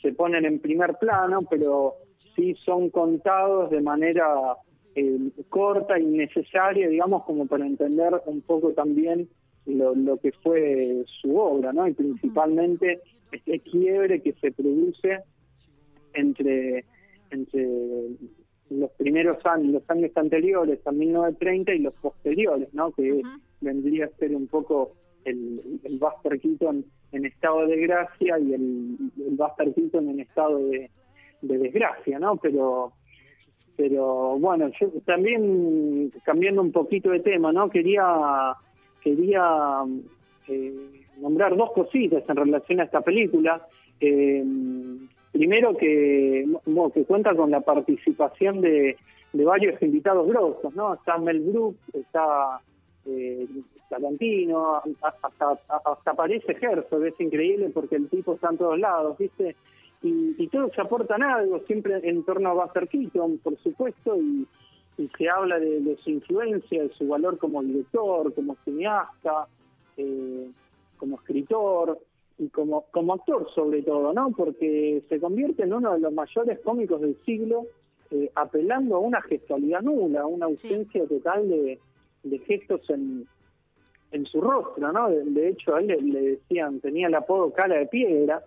se 0.00 0.12
ponen 0.12 0.44
en 0.44 0.60
primer 0.60 0.94
plano, 0.94 1.42
pero 1.50 1.94
sí 2.36 2.54
son 2.64 2.90
contados 2.90 3.70
de 3.70 3.80
manera 3.80 4.56
eh, 4.94 5.18
corta 5.48 5.98
y 5.98 6.04
necesaria, 6.04 6.88
digamos, 6.88 7.24
como 7.24 7.46
para 7.46 7.66
entender 7.66 8.12
un 8.26 8.42
poco 8.42 8.72
también 8.74 9.28
lo, 9.66 9.94
lo 9.94 10.16
que 10.18 10.32
fue 10.42 11.04
su 11.20 11.36
obra, 11.36 11.72
¿no? 11.72 11.86
Y 11.86 11.94
principalmente 11.94 13.00
este 13.30 13.58
quiebre 13.60 14.20
que 14.20 14.32
se 14.34 14.52
produce 14.52 15.20
entre, 16.14 16.84
entre 17.30 17.68
los 18.70 18.90
primeros 18.92 19.44
años, 19.46 19.72
los 19.72 19.90
años 19.90 20.10
anteriores 20.16 20.86
a 20.86 20.92
1930 20.92 21.74
y 21.74 21.78
los 21.78 21.94
posteriores, 21.94 22.72
¿no? 22.72 22.92
Que 22.92 23.22
vendría 23.60 24.06
a 24.06 24.18
ser 24.18 24.34
un 24.34 24.46
poco 24.46 24.92
el, 25.24 25.80
el 25.84 25.98
Buster 25.98 26.38
Keaton 26.40 26.84
en 27.12 27.24
estado 27.24 27.66
de 27.66 27.76
gracia 27.76 28.38
y 28.38 28.54
el, 28.54 28.96
el 29.18 29.36
Buster 29.36 29.72
Keaton 29.74 30.08
en 30.08 30.20
estado 30.20 30.58
de, 30.58 30.90
de 31.42 31.58
desgracia, 31.58 32.18
¿no? 32.18 32.36
Pero 32.36 32.92
pero 33.74 34.38
bueno, 34.38 34.70
yo 34.78 34.90
también 35.06 36.12
cambiando 36.24 36.60
un 36.60 36.72
poquito 36.72 37.10
de 37.10 37.20
tema, 37.20 37.52
¿no? 37.52 37.70
Quería 37.70 38.54
quería 39.02 39.82
eh, 40.48 41.04
nombrar 41.18 41.56
dos 41.56 41.72
cositas 41.72 42.22
en 42.28 42.36
relación 42.36 42.80
a 42.80 42.84
esta 42.84 43.00
película. 43.00 43.66
Eh, 44.00 44.44
primero 45.32 45.76
que, 45.76 46.46
que 46.94 47.04
cuenta 47.04 47.34
con 47.34 47.50
la 47.50 47.60
participación 47.60 48.60
de, 48.60 48.96
de 49.32 49.44
varios 49.44 49.80
invitados 49.82 50.26
grosos, 50.28 50.74
¿no? 50.74 50.94
Está 50.94 51.18
Mel 51.18 51.40
Brooks, 51.40 51.94
está 51.94 52.60
eh, 53.06 53.46
Tarantino, 53.88 54.82
hasta, 55.02 55.58
hasta 55.68 56.10
aparece 56.10 56.56
Herzog, 56.60 57.04
es 57.04 57.20
increíble 57.20 57.70
porque 57.72 57.96
el 57.96 58.08
tipo 58.08 58.34
está 58.34 58.50
en 58.50 58.58
todos 58.58 58.78
lados, 58.78 59.18
¿viste? 59.18 59.54
y, 60.02 60.34
y, 60.36 60.48
todos 60.48 60.76
aportan 60.78 61.22
algo, 61.22 61.60
siempre 61.66 62.00
en 62.02 62.24
torno 62.24 62.50
a 62.50 62.64
Buster 62.64 62.88
Keaton, 62.88 63.38
por 63.38 63.56
supuesto, 63.58 64.16
y, 64.16 64.46
se 64.96 65.28
habla 65.28 65.58
de, 65.58 65.96
su 66.02 66.10
influencia, 66.10 66.82
de 66.82 66.92
su 66.94 67.08
valor 67.08 67.38
como 67.38 67.62
director, 67.62 68.32
como 68.34 68.56
cineasta, 68.64 69.46
eh, 69.96 70.50
como 70.96 71.16
escritor 71.16 71.98
y 72.38 72.48
como, 72.48 72.84
como 72.90 73.14
actor 73.14 73.48
sobre 73.54 73.82
todo, 73.82 74.12
¿no? 74.12 74.30
Porque 74.30 75.02
se 75.08 75.20
convierte 75.20 75.64
en 75.64 75.72
uno 75.72 75.94
de 75.94 76.00
los 76.00 76.12
mayores 76.12 76.60
cómicos 76.60 77.00
del 77.00 77.16
siglo, 77.24 77.66
eh, 78.10 78.30
apelando 78.34 78.96
a 78.96 79.00
una 79.00 79.22
gestualidad 79.22 79.82
nula, 79.82 80.26
una 80.26 80.46
ausencia 80.46 81.06
total 81.06 81.48
de, 81.48 81.78
gestos 82.46 82.88
en, 82.90 83.26
en 84.12 84.26
su 84.26 84.40
rostro, 84.40 84.92
¿no? 84.92 85.08
De, 85.10 85.48
hecho, 85.48 85.74
a 85.74 85.80
él 85.80 86.12
le, 86.12 86.20
decían, 86.20 86.80
tenía 86.80 87.08
el 87.08 87.14
apodo 87.14 87.52
cara 87.52 87.78
de 87.78 87.86
piedra, 87.86 88.42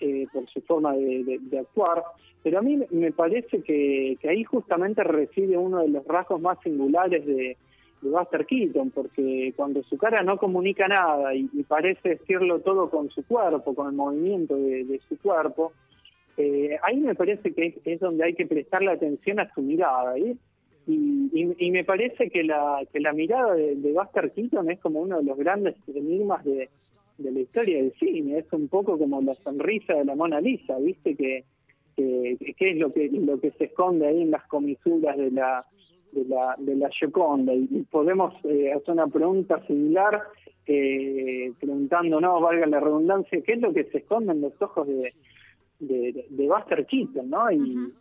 eh, 0.00 0.26
por 0.32 0.48
su 0.48 0.60
forma 0.60 0.94
de, 0.94 1.58
actuar, 1.58 2.02
pero 2.42 2.58
a 2.58 2.62
mí 2.62 2.78
me 2.90 3.12
parece 3.12 3.62
que, 3.62 4.16
ahí 4.28 4.44
justamente 4.44 5.02
reside 5.02 5.56
uno 5.56 5.80
de 5.80 5.88
los 5.88 6.06
rasgos 6.06 6.40
más 6.40 6.58
singulares 6.62 7.26
de, 7.26 7.56
Buster 8.00 8.46
Keaton, 8.46 8.92
porque 8.92 9.52
cuando 9.56 9.82
su 9.82 9.98
cara 9.98 10.22
no 10.22 10.38
comunica 10.38 10.86
nada 10.86 11.34
y, 11.34 11.48
parece 11.66 12.10
decirlo 12.10 12.60
todo 12.60 12.88
con 12.90 13.10
su 13.10 13.26
cuerpo, 13.26 13.74
con 13.74 13.88
el 13.88 13.94
movimiento 13.94 14.54
de, 14.54 15.00
su 15.08 15.18
cuerpo, 15.18 15.72
eh, 16.36 16.78
ahí 16.84 16.98
me 16.98 17.16
parece 17.16 17.52
que 17.52 17.80
es, 17.84 17.98
donde 17.98 18.22
hay 18.22 18.34
que 18.34 18.46
prestarle 18.46 18.92
atención 18.92 19.40
a 19.40 19.52
su 19.52 19.62
mirada. 19.62 20.16
Y, 20.16 20.38
y, 20.86 21.70
me 21.72 21.82
parece 21.82 22.30
que 22.30 22.44
la, 22.44 22.86
que 22.92 23.00
la 23.00 23.12
mirada 23.12 23.54
de, 23.54 23.74
de 23.74 23.92
Buster 23.92 24.30
Keaton 24.30 24.70
es 24.70 24.78
como 24.78 25.00
uno 25.00 25.18
de 25.18 25.24
los 25.24 25.36
grandes 25.36 25.74
enigmas 25.88 26.44
de, 26.44 26.68
de 27.18 27.32
la 27.32 27.40
historia 27.40 27.78
del 27.78 27.92
cine, 27.94 28.38
es 28.38 28.52
un 28.52 28.68
poco 28.68 28.98
como 28.98 29.20
la 29.20 29.34
sonrisa 29.36 29.94
de 29.94 30.04
la 30.04 30.14
Mona 30.14 30.40
Lisa, 30.40 30.78
¿viste? 30.78 31.14
Que, 31.16 31.44
que, 31.96 32.36
es 32.58 32.76
lo 32.76 32.92
que 32.92 33.08
lo 33.08 33.40
que 33.40 33.50
se 33.52 33.64
esconde 33.64 34.06
ahí 34.06 34.22
en 34.22 34.30
las 34.30 34.46
comisuras 34.46 35.16
de 35.16 35.32
la 35.32 35.66
de 36.12 36.24
la, 36.24 36.54
de 36.58 36.76
la 36.76 36.88
Gioconda 36.90 37.52
y 37.52 37.84
podemos 37.90 38.32
eh, 38.44 38.72
hacer 38.72 38.94
una 38.94 39.08
pregunta 39.08 39.60
similar 39.66 40.22
eh, 40.66 41.52
preguntándonos, 41.58 42.40
valga 42.40 42.66
la 42.66 42.80
redundancia, 42.80 43.40
¿qué 43.42 43.54
es 43.54 43.60
lo 43.60 43.72
que 43.72 43.84
se 43.84 43.98
esconde 43.98 44.32
en 44.32 44.42
los 44.42 44.52
ojos 44.60 44.86
de, 44.86 45.12
de, 45.80 46.26
de 46.28 46.48
Buster 46.48 46.86
Keaton, 46.86 47.30
¿no? 47.30 47.50
Y, 47.50 47.92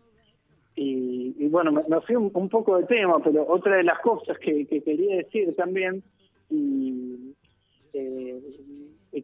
y, 0.75 1.47
bueno, 1.47 1.71
me, 1.71 2.01
fui 2.01 2.15
un, 2.15 2.49
poco 2.49 2.77
de 2.77 2.83
tema, 2.83 3.15
pero 3.23 3.47
otra 3.47 3.77
de 3.77 3.83
las 3.83 3.99
cosas 3.99 4.37
que, 4.37 4.65
que 4.67 4.81
quería 4.81 5.17
decir 5.17 5.55
también, 5.55 6.03
y 6.49 7.33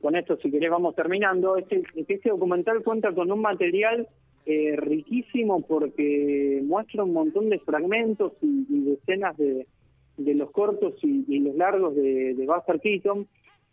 con 0.03 0.17
esto 0.17 0.37
si 0.37 0.51
querés 0.51 0.69
vamos 0.69 0.95
terminando, 0.95 1.55
este, 1.55 1.81
este 1.95 2.29
documental 2.29 2.83
cuenta 2.83 3.13
con 3.13 3.31
un 3.31 3.39
material 3.39 4.05
eh, 4.45 4.75
riquísimo 4.75 5.61
porque 5.61 6.61
muestra 6.61 7.05
un 7.05 7.13
montón 7.13 7.49
de 7.49 7.57
fragmentos 7.59 8.33
y, 8.41 8.65
y 8.69 8.91
escenas 8.91 9.37
de, 9.37 9.65
de, 10.17 10.33
los 10.35 10.51
cortos 10.51 10.95
y, 11.01 11.39
los 11.39 11.55
largos 11.55 11.95
de, 11.95 12.33
de 12.33 12.45
Buster 12.45 12.81
Keaton. 12.81 13.25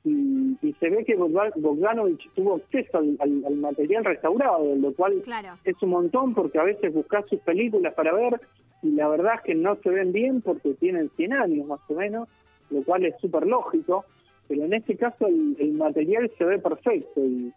Y, 0.05 0.57
se 0.79 0.89
ve 0.89 1.05
que 1.05 1.17
Bogdanovich 1.17 2.31
tuvo 2.35 2.55
acceso 2.55 2.99
al, 2.99 3.57
material 3.57 4.05
restaurado, 4.05 4.77
lo 4.77 4.95
cual 4.95 5.21
es 5.65 5.83
un 5.83 5.91
montón 5.91 6.33
porque 6.33 6.61
a 6.61 6.63
veces 6.63 6.95
buscas 6.95 7.27
sus 7.29 7.41
películas 7.41 7.93
para 7.95 8.15
ver 8.15 8.41
y 8.83 8.93
la 8.93 9.09
verdad 9.09 9.35
es 9.35 9.41
que 9.43 9.55
no 9.57 9.77
se 9.83 9.91
ven 9.91 10.13
bien 10.13 10.41
porque 10.43 10.75
tienen 10.75 11.11
100 11.17 11.33
años 11.33 11.67
más 11.67 11.81
o 11.89 11.95
menos, 11.95 12.29
lo 12.71 12.83
cual 12.85 13.05
es 13.05 13.15
súper 13.21 13.47
lógico 13.47 14.07
pero 14.50 14.64
en 14.64 14.73
este 14.73 14.97
caso 14.97 15.28
el, 15.28 15.73
material 15.75 16.28
se 16.37 16.45
ve 16.45 16.59
perfecto 16.59 17.25
y 17.25 17.52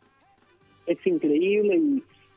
es 0.86 1.08
increíble 1.08 1.82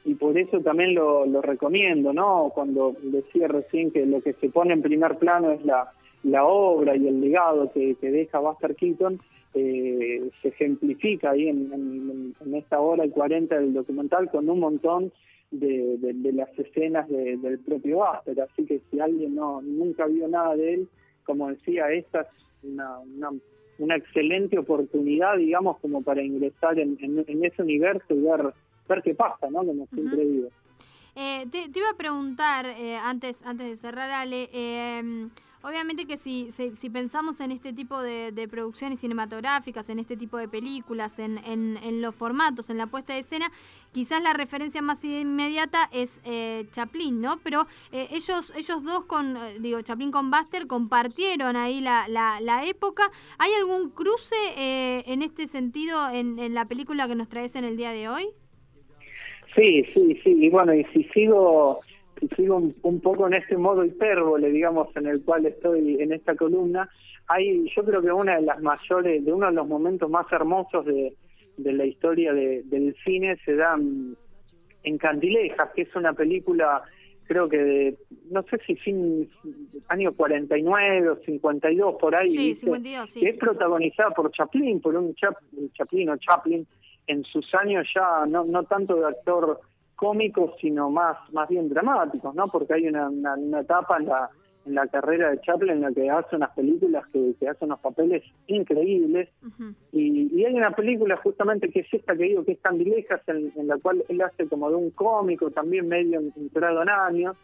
y, 0.07 0.15
por 0.15 0.39
eso 0.39 0.61
también 0.61 0.95
lo, 0.95 1.43
recomiendo, 1.43 2.15
¿no? 2.15 2.51
Cuando 2.55 2.97
decía 3.03 3.49
recién 3.49 3.91
que 3.91 4.07
lo 4.07 4.23
que 4.23 4.33
se 4.35 4.49
pone 4.49 4.73
en 4.73 4.81
primer 4.81 5.19
plano 5.19 5.51
es 5.51 5.63
la, 5.65 5.93
la 6.23 6.47
obra 6.47 6.97
y 6.97 7.07
el 7.07 7.21
legado 7.21 7.71
que, 7.71 7.97
deja 8.01 8.39
Buster 8.39 8.75
Keaton, 8.77 9.21
eh, 9.53 10.31
se 10.41 10.49
ejemplifica 10.49 11.33
ahí 11.33 11.49
en, 11.49 12.35
esta 12.55 12.81
hora 12.81 13.05
y 13.05 13.11
40 13.11 13.59
del 13.59 13.75
documental 13.75 14.31
con 14.31 14.49
un 14.49 14.61
montón 14.61 15.13
de, 15.51 15.99
las 16.33 16.57
escenas 16.59 17.11
del 17.11 17.59
propio 17.59 17.99
Buster, 17.99 18.41
así 18.41 18.65
que 18.65 18.81
si 18.91 19.01
alguien 19.01 19.35
no 19.35 19.61
nunca 19.61 20.07
vio 20.07 20.29
nada 20.29 20.57
de 20.57 20.75
él, 20.75 20.89
como 21.25 21.51
decía, 21.51 21.91
esta 21.91 22.23
es 22.23 22.29
una 22.63 23.01
una 23.01 23.33
excelente 23.79 24.59
oportunidad, 24.59 25.37
digamos, 25.37 25.79
como 25.81 26.03
para 26.03 26.23
ingresar 26.23 26.79
en, 26.79 26.99
ese 27.45 27.63
universo 27.63 28.15
y 28.15 28.19
ver, 28.19 28.53
ver 28.89 29.03
qué 29.03 29.15
pasa, 29.15 29.49
¿no? 29.51 29.65
Como 29.65 29.87
siempre 29.87 30.25
digo. 30.25 30.49
Eh, 31.15 31.47
te, 31.51 31.71
iba 31.75 31.91
a 31.91 31.97
preguntar, 31.97 32.67
eh, 32.67 32.97
antes, 32.97 33.43
antes 33.45 33.69
de 33.69 33.77
cerrar, 33.77 34.11
Ale, 34.11 34.51
eh, 34.53 35.29
Obviamente 35.63 36.07
que 36.07 36.17
si, 36.17 36.51
si, 36.53 36.91
pensamos 36.91 37.41
en 37.41 37.51
este 37.51 37.73
tipo 37.73 38.01
de, 38.01 38.49
producciones 38.51 39.01
cinematográficas, 39.01 39.89
en 39.89 39.99
este 39.99 40.17
tipo 40.17 40.39
de 40.39 40.49
películas, 40.49 41.19
en, 41.19 41.39
en, 41.39 42.03
los 42.03 42.15
formatos, 42.15 42.71
en 42.71 42.79
la 42.79 42.87
puesta 42.87 43.15
de 43.15 43.21
escena, 43.21 43.51
quizás 43.93 44.23
la 44.23 44.33
referencia 44.33 44.83
más 44.83 45.03
inmediata 45.05 45.89
es 45.93 46.21
eh, 46.25 46.67
Chaplin, 46.71 47.21
¿no? 47.21 47.39
Pero 47.43 47.67
eh, 47.91 48.09
ellos, 48.13 48.53
ellos 48.57 48.85
dos 48.85 49.07
con, 49.07 49.37
eh, 49.37 49.57
digo, 49.61 49.81
Chaplin 49.83 50.11
con 50.11 50.31
Buster 50.31 50.67
compartieron 50.67 51.57
ahí 51.57 51.81
la, 51.81 52.07
la, 52.09 52.65
época. 52.67 53.11
¿Hay 53.39 53.53
algún 53.53 53.91
cruce 53.91 54.37
en 54.57 55.23
este 55.23 55.47
sentido 55.47 56.09
en, 56.11 56.39
en 56.39 56.55
la 56.55 56.65
película 56.67 57.07
que 57.09 57.15
nos 57.15 57.29
traes 57.29 57.55
en 57.57 57.65
el 57.65 57.77
día 57.77 57.91
de 57.91 58.09
hoy? 58.09 58.29
Sí, 59.57 59.85
sí, 59.95 60.21
sí. 60.23 60.37
Y 60.39 60.49
bueno, 60.51 60.75
y 60.75 60.85
si 60.93 61.05
sigo 61.15 61.81
sigo 62.37 62.57
un, 62.83 63.01
poco 63.01 63.27
en 63.27 63.35
este 63.35 63.57
modo 63.57 63.85
hipérbole, 63.85 64.51
digamos, 64.51 64.89
en 64.97 65.07
el 65.07 65.23
cual 65.23 65.47
estoy 65.47 66.01
en 66.01 66.13
esta 66.13 66.35
columna, 66.35 66.89
hay, 67.29 67.69
yo 67.75 67.85
creo 67.85 68.03
que 68.03 68.13
una 68.13 68.37
de 68.37 68.43
las 68.43 68.61
mayores, 68.63 69.25
de 69.25 69.33
uno 69.33 69.47
de 69.47 69.53
los 69.53 69.67
momentos 69.67 70.09
más 70.09 70.31
hermosos 70.33 70.85
de, 70.87 71.15
de 71.57 71.73
la 71.73 71.85
historia 71.85 72.33
del 72.33 72.95
cine 73.05 73.37
se 73.45 73.55
da 73.57 73.77
en 74.83 74.99
Candilejas, 74.99 75.71
que 75.75 75.83
es 75.83 75.97
una 75.97 76.13
película, 76.13 76.83
creo 77.25 77.49
que 77.49 77.59
de, 77.59 77.97
no 78.31 78.43
sé 78.45 78.59
si 78.67 78.77
fin 78.77 79.29
año 79.89 80.15
49 80.15 81.11
o 81.11 81.17
52 81.17 81.97
por 82.01 82.15
ahí, 82.15 82.29
sí, 82.29 82.55
52, 82.57 83.11
sí. 83.11 83.21
que 83.21 83.31
es 83.31 83.37
protagonizada 83.37 84.11
por 84.11 84.31
Chaplin, 84.31 84.81
por 84.81 84.95
un 84.97 85.15
Chaplin 85.15 86.11
o 86.11 86.17
Chaplin 86.19 86.67
en 87.09 87.25
sus 87.25 87.53
años 87.55 87.87
ya 87.95 88.27
no 88.27 88.45
no 88.45 88.65
tanto 88.65 88.97
de 88.97 89.07
actor 89.07 89.61
cómicos, 89.97 90.53
sino 90.61 90.91
más 90.91 91.17
más 91.33 91.49
bien 91.49 91.69
dramáticos, 91.69 92.35
¿no? 92.35 92.47
Porque 92.49 92.75
hay 92.75 92.87
una, 92.87 93.09
una, 93.09 93.61
etapa 93.61 93.97
en 93.99 94.07
la 94.07 94.31
en 94.67 94.75
la 94.75 94.87
carrera 94.89 95.31
de 95.31 95.41
Chaplin 95.41 95.75
en 95.75 95.81
la 95.83 95.93
que 95.93 96.11
hace 96.11 96.37
unas 96.37 96.51
películas 96.55 97.07
que, 97.13 97.35
que 97.39 97.49
hace 97.49 97.65
unos 97.65 97.79
papeles 97.81 98.23
increíbles. 98.49 99.29
Y, 99.93 100.29
y, 100.37 100.45
hay 100.45 100.55
una 100.55 100.73
película 100.73 101.17
justamente 101.19 101.71
que 101.71 101.81
es 101.81 101.95
esta 101.95 102.17
que 102.17 102.25
digo 102.25 102.45
que 102.45 102.53
es 102.53 102.61
Candilejas 102.61 103.21
en, 103.29 103.53
en 103.55 103.69
la 103.69 103.79
cual 103.79 104.05
él 104.09 104.21
hace 104.23 104.49
como 104.49 104.69
de 104.69 104.77
un 104.77 104.91
cómico 104.91 105.51
también 105.51 105.89
medio 105.89 106.21
entrado 106.21 106.83
en 106.83 106.89
años 106.89 107.37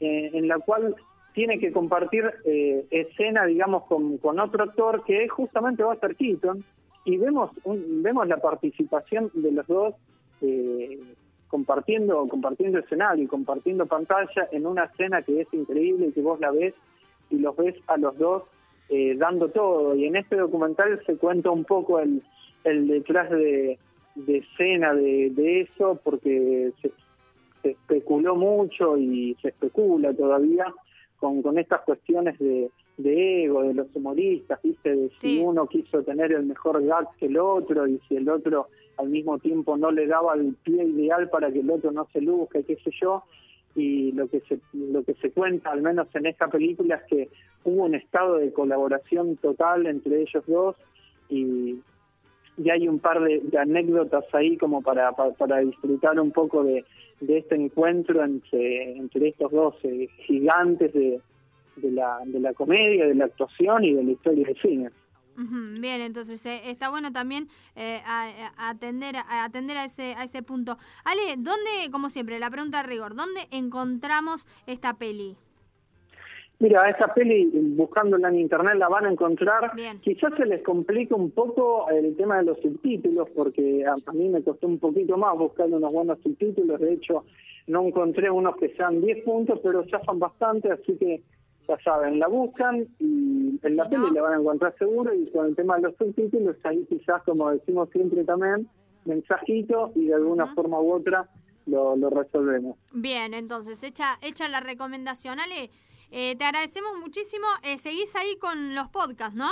eh, 0.00 0.30
en 0.34 0.48
la 0.48 0.58
cual 0.58 0.94
tiene 1.32 1.58
que 1.58 1.72
compartir 1.72 2.30
eh, 2.44 2.86
escena 2.90 3.46
digamos 3.46 3.84
con, 3.84 4.18
con 4.18 4.38
otro 4.38 4.64
actor 4.64 5.02
que 5.04 5.24
es 5.24 5.30
justamente 5.30 5.82
Buster 5.82 6.14
Keaton. 6.14 6.64
Y 7.06 7.16
vemos 7.16 7.50
un, 7.64 8.02
vemos 8.02 8.28
la 8.28 8.36
participación 8.36 9.30
de 9.32 9.52
los 9.52 9.66
dos 9.66 9.94
eh, 10.42 10.98
compartiendo 11.50 12.26
compartiendo 12.28 12.78
escenario 12.78 13.24
y 13.24 13.26
compartiendo 13.26 13.86
pantalla 13.86 14.48
en 14.52 14.66
una 14.66 14.84
escena 14.84 15.22
que 15.22 15.40
es 15.40 15.48
increíble 15.52 16.06
y 16.06 16.12
que 16.12 16.22
vos 16.22 16.38
la 16.40 16.50
ves 16.50 16.74
y 17.28 17.38
los 17.38 17.56
ves 17.56 17.74
a 17.88 17.96
los 17.96 18.16
dos 18.16 18.44
eh, 18.88 19.14
dando 19.16 19.48
todo. 19.48 19.94
Y 19.94 20.06
en 20.06 20.16
este 20.16 20.36
documental 20.36 21.00
se 21.06 21.16
cuenta 21.16 21.50
un 21.50 21.64
poco 21.64 22.00
el, 22.00 22.22
el 22.64 22.88
detrás 22.88 23.30
de, 23.30 23.78
escena 24.26 24.94
de, 24.94 25.60
eso 25.60 26.00
porque 26.02 26.72
se, 26.82 26.92
especuló 27.62 28.36
mucho 28.36 28.96
y 28.96 29.36
se 29.42 29.48
especula 29.48 30.12
todavía 30.14 30.72
con, 31.18 31.42
con 31.42 31.58
estas 31.58 31.82
cuestiones 31.82 32.38
de, 32.38 32.70
de 32.96 33.44
ego 33.44 33.62
de 33.62 33.74
los 33.74 33.86
humoristas, 33.94 34.60
¿viste? 34.62 34.94
De 34.94 35.10
si 35.18 35.38
uno 35.38 35.66
quiso 35.66 36.02
tener 36.02 36.32
el 36.32 36.44
mejor 36.44 36.84
gag 36.84 37.08
que 37.18 37.26
el 37.26 37.38
otro 37.38 37.86
y 37.86 38.00
si 38.08 38.16
el 38.16 38.28
otro 38.28 38.68
al 39.00 39.08
mismo 39.08 39.38
tiempo 39.38 39.76
no 39.76 39.90
le 39.90 40.06
daba 40.06 40.34
el 40.34 40.54
pie 40.62 40.84
ideal 40.84 41.28
para 41.30 41.50
que 41.50 41.60
el 41.60 41.70
otro 41.70 41.90
no 41.90 42.06
se 42.12 42.20
luzca, 42.20 42.62
qué 42.62 42.76
sé 42.76 42.90
yo. 43.00 43.24
Y 43.74 44.12
lo 44.12 44.28
que 44.28 44.40
se 44.40 44.58
lo 44.72 45.04
que 45.04 45.14
se 45.14 45.30
cuenta, 45.30 45.70
al 45.70 45.80
menos 45.82 46.08
en 46.14 46.26
esta 46.26 46.48
película, 46.48 46.96
es 46.96 47.02
que 47.04 47.28
hubo 47.64 47.84
un 47.84 47.94
estado 47.94 48.36
de 48.36 48.52
colaboración 48.52 49.36
total 49.36 49.86
entre 49.86 50.22
ellos 50.22 50.44
dos 50.46 50.76
y, 51.28 51.78
y 52.56 52.70
hay 52.70 52.88
un 52.88 52.98
par 52.98 53.22
de, 53.22 53.42
anécdotas 53.56 54.24
ahí 54.32 54.56
como 54.56 54.82
para, 54.82 55.12
para, 55.12 55.60
disfrutar 55.60 56.18
un 56.18 56.32
poco 56.32 56.64
de, 56.64 56.84
este 57.26 57.54
encuentro 57.54 58.24
entre, 58.24 58.96
entre 58.96 59.28
estos 59.28 59.52
dos 59.52 59.76
eh, 59.84 60.08
gigantes 60.26 60.92
de, 60.92 61.20
de 61.76 61.90
la, 61.92 62.18
de 62.24 62.40
la 62.40 62.52
comedia, 62.54 63.06
de 63.06 63.14
la 63.14 63.26
actuación 63.26 63.84
y 63.84 63.94
de 63.94 64.02
la 64.02 64.10
historia 64.10 64.46
del 64.46 64.56
cine. 64.60 64.90
Bien, 65.80 66.02
entonces 66.02 66.44
eh, 66.44 66.60
está 66.64 66.90
bueno 66.90 67.12
también 67.12 67.48
eh, 67.74 68.00
atender, 68.58 69.16
a, 69.16 69.44
atender 69.44 69.78
a 69.78 69.84
ese, 69.84 70.14
a 70.14 70.24
ese 70.24 70.42
punto. 70.42 70.76
Ale, 71.04 71.36
¿dónde, 71.38 71.90
como 71.90 72.10
siempre, 72.10 72.38
la 72.38 72.50
pregunta 72.50 72.82
de 72.82 72.88
rigor, 72.88 73.14
¿dónde 73.14 73.48
encontramos 73.50 74.46
esta 74.66 74.94
peli? 74.94 75.36
Mira, 76.58 76.90
esta 76.90 77.14
peli, 77.14 77.50
buscándola 77.74 78.28
en 78.28 78.40
internet, 78.40 78.74
la 78.76 78.88
van 78.90 79.06
a 79.06 79.10
encontrar. 79.12 79.72
Quizás 80.02 80.34
se 80.36 80.44
les 80.44 80.62
complica 80.62 81.14
un 81.14 81.30
poco 81.30 81.88
el 81.88 82.14
tema 82.16 82.36
de 82.36 82.44
los 82.44 82.60
subtítulos, 82.60 83.30
porque 83.34 83.86
a, 83.86 83.94
a, 84.04 84.12
mí 84.12 84.28
me 84.28 84.42
costó 84.42 84.66
un 84.66 84.78
poquito 84.78 85.16
más 85.16 85.38
buscar 85.38 85.68
unos 85.68 85.90
buenos 85.90 86.18
subtítulos. 86.22 86.78
De 86.78 86.92
hecho, 86.92 87.24
no 87.66 87.86
encontré 87.86 88.30
unos 88.30 88.56
que 88.56 88.74
sean 88.76 89.00
10 89.00 89.24
puntos, 89.24 89.58
pero 89.62 89.86
ya 89.86 90.02
son 90.04 90.18
bastante, 90.18 90.70
así 90.70 90.98
que 90.98 91.22
ya 91.68 91.78
saben, 91.84 92.18
la 92.18 92.28
buscan 92.28 92.86
y 92.98 93.58
en 93.62 93.76
la 93.76 93.88
peli 93.88 94.10
la 94.12 94.22
van 94.22 94.32
a 94.34 94.40
encontrar 94.40 94.74
seguro 94.78 95.14
y 95.14 95.30
con 95.30 95.46
el 95.46 95.56
tema 95.56 95.76
de 95.76 95.82
los 95.82 95.96
subtítulos 95.96 96.56
ahí 96.64 96.84
quizás, 96.88 97.22
como 97.24 97.50
decimos 97.50 97.88
siempre 97.90 98.24
también, 98.24 98.68
mensajito 99.04 99.92
y 99.94 100.06
de 100.06 100.14
alguna 100.14 100.52
forma 100.54 100.80
u 100.80 100.92
otra 100.92 101.28
lo, 101.66 101.94
lo, 101.96 102.10
resolvemos. 102.10 102.76
Bien, 102.92 103.34
entonces, 103.34 103.82
hecha, 103.82 104.18
hecha 104.22 104.48
la 104.48 104.60
recomendación. 104.60 105.38
Ale, 105.38 105.70
eh, 106.10 106.34
te 106.36 106.44
agradecemos 106.44 106.98
muchísimo. 106.98 107.46
Eh, 107.62 107.78
seguís 107.78 108.16
ahí 108.16 108.36
con 108.40 108.74
los 108.74 108.88
podcasts, 108.88 109.36
¿no? 109.36 109.50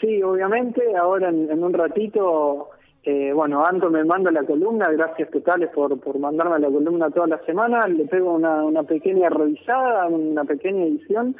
Sí, 0.00 0.22
obviamente. 0.22 0.96
Ahora 0.96 1.28
en 1.28 1.62
un 1.62 1.72
ratito 1.72 2.70
eh, 3.06 3.32
bueno, 3.34 3.64
Anto 3.64 3.90
me 3.90 4.02
manda 4.02 4.30
la 4.30 4.44
columna, 4.44 4.90
gracias 4.90 5.30
totales 5.30 5.68
por, 5.74 6.00
por 6.00 6.18
mandarme 6.18 6.58
la 6.58 6.70
columna 6.70 7.10
toda 7.10 7.26
la 7.26 7.44
semana, 7.44 7.86
le 7.86 8.06
pego 8.06 8.32
una, 8.32 8.64
una 8.64 8.82
pequeña 8.82 9.28
revisada, 9.28 10.06
una 10.06 10.44
pequeña 10.44 10.84
edición 10.84 11.36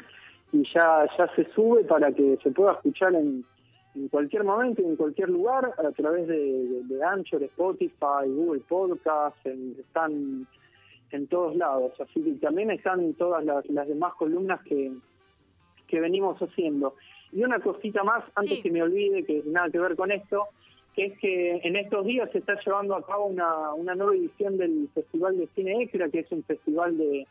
y 0.51 0.63
ya, 0.71 1.07
ya 1.17 1.27
se 1.35 1.45
sube 1.53 1.83
para 1.85 2.11
que 2.11 2.37
se 2.43 2.51
pueda 2.51 2.73
escuchar 2.73 3.15
en, 3.15 3.43
en 3.95 4.07
cualquier 4.09 4.43
momento, 4.43 4.83
en 4.83 4.95
cualquier 4.95 5.29
lugar, 5.29 5.73
a 5.77 5.91
través 5.91 6.27
de, 6.27 6.83
de, 6.83 7.03
Anchor, 7.03 7.41
Spotify, 7.43 8.27
Google 8.27 8.61
Podcast, 8.67 9.43
están 9.45 10.45
en 11.11 11.27
todos 11.27 11.55
lados. 11.55 11.93
Así 11.99 12.21
que 12.21 12.33
también 12.33 12.69
están 12.69 13.13
todas 13.13 13.43
las, 13.43 13.65
las 13.69 13.87
demás 13.87 14.13
columnas 14.15 14.61
que, 14.63 14.91
que 15.87 15.99
venimos 15.99 16.37
haciendo. 16.39 16.95
Y 17.31 17.43
una 17.43 17.59
cosita 17.59 18.03
más, 18.03 18.23
antes 18.35 18.61
que 18.61 18.69
me 18.69 18.83
olvide, 18.83 19.23
que 19.23 19.41
nada 19.45 19.69
que 19.69 19.79
ver 19.79 19.95
con 19.95 20.11
esto, 20.11 20.49
que 20.95 21.05
es 21.07 21.19
que 21.19 21.57
en 21.63 21.75
estos 21.75 22.05
días 22.05 22.31
se 22.31 22.37
está 22.37 22.57
llevando 22.65 22.95
a 22.95 23.05
cabo 23.05 23.25
una, 23.25 23.73
una 23.73 23.95
nueva 23.95 24.15
edición 24.15 24.57
del 24.57 24.87
Festival 24.93 25.37
de 25.37 25.47
Cine 25.53 25.83
Extra, 25.83 26.09
que 26.09 26.19
es 26.19 26.31
un 26.31 26.43
festival 26.43 26.97
de, 26.97 27.27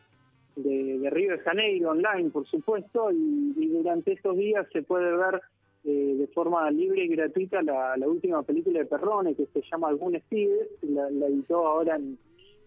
de, 0.56 1.10
Río 1.10 1.32
de 1.32 1.38
Janeiro 1.38 1.90
online, 1.90 2.30
por 2.30 2.46
supuesto, 2.46 3.10
y, 3.10 3.68
durante 3.68 4.12
estos 4.12 4.36
días 4.36 4.66
se 4.72 4.82
puede 4.82 5.16
ver 5.16 5.40
eh, 5.84 6.14
de 6.18 6.26
forma 6.28 6.70
libre 6.70 7.04
y 7.04 7.08
gratuita 7.08 7.62
la, 7.62 7.96
última 8.06 8.42
película 8.42 8.80
de 8.80 8.86
Perrone, 8.86 9.34
que 9.34 9.46
se 9.46 9.62
llama 9.62 9.88
Algún 9.88 10.20
Steve, 10.26 10.68
la, 10.82 11.08
editó 11.08 11.66
ahora 11.66 11.96
en, 11.96 12.18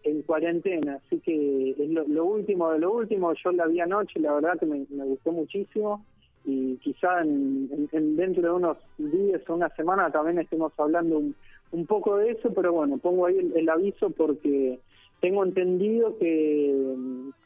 en 0.04 0.24
cuarentena, 0.24 1.00
así 1.06 1.20
que 1.20 1.76
es 1.78 1.90
lo, 1.90 2.26
último 2.26 2.72
de 2.72 2.80
lo 2.80 2.92
último, 2.92 3.34
yo 3.34 3.52
la 3.52 3.68
vi 3.68 3.80
anoche, 3.80 4.20
la 4.20 4.34
verdad 4.34 4.60
que 4.60 4.66
me 4.66 5.06
gustó 5.06 5.32
muchísimo, 5.32 6.04
y 6.48 6.78
quizá 6.78 7.22
en, 7.22 7.68
dentro 8.16 8.42
de 8.42 8.50
unos 8.50 8.78
días 8.98 9.42
o 9.50 9.54
una 9.54 9.68
semana 9.76 10.10
también 10.10 10.40
estemos 10.40 10.72
hablando 10.78 11.18
un, 11.18 11.86
poco 11.86 12.16
de 12.16 12.32
eso, 12.32 12.54
pero 12.54 12.72
bueno, 12.72 12.98
pongo 12.98 13.26
ahí 13.26 13.38
el, 13.54 13.70
aviso 13.70 14.10
porque 14.12 14.80
tengo 15.20 15.44
entendido 15.44 16.18
que 16.18 16.74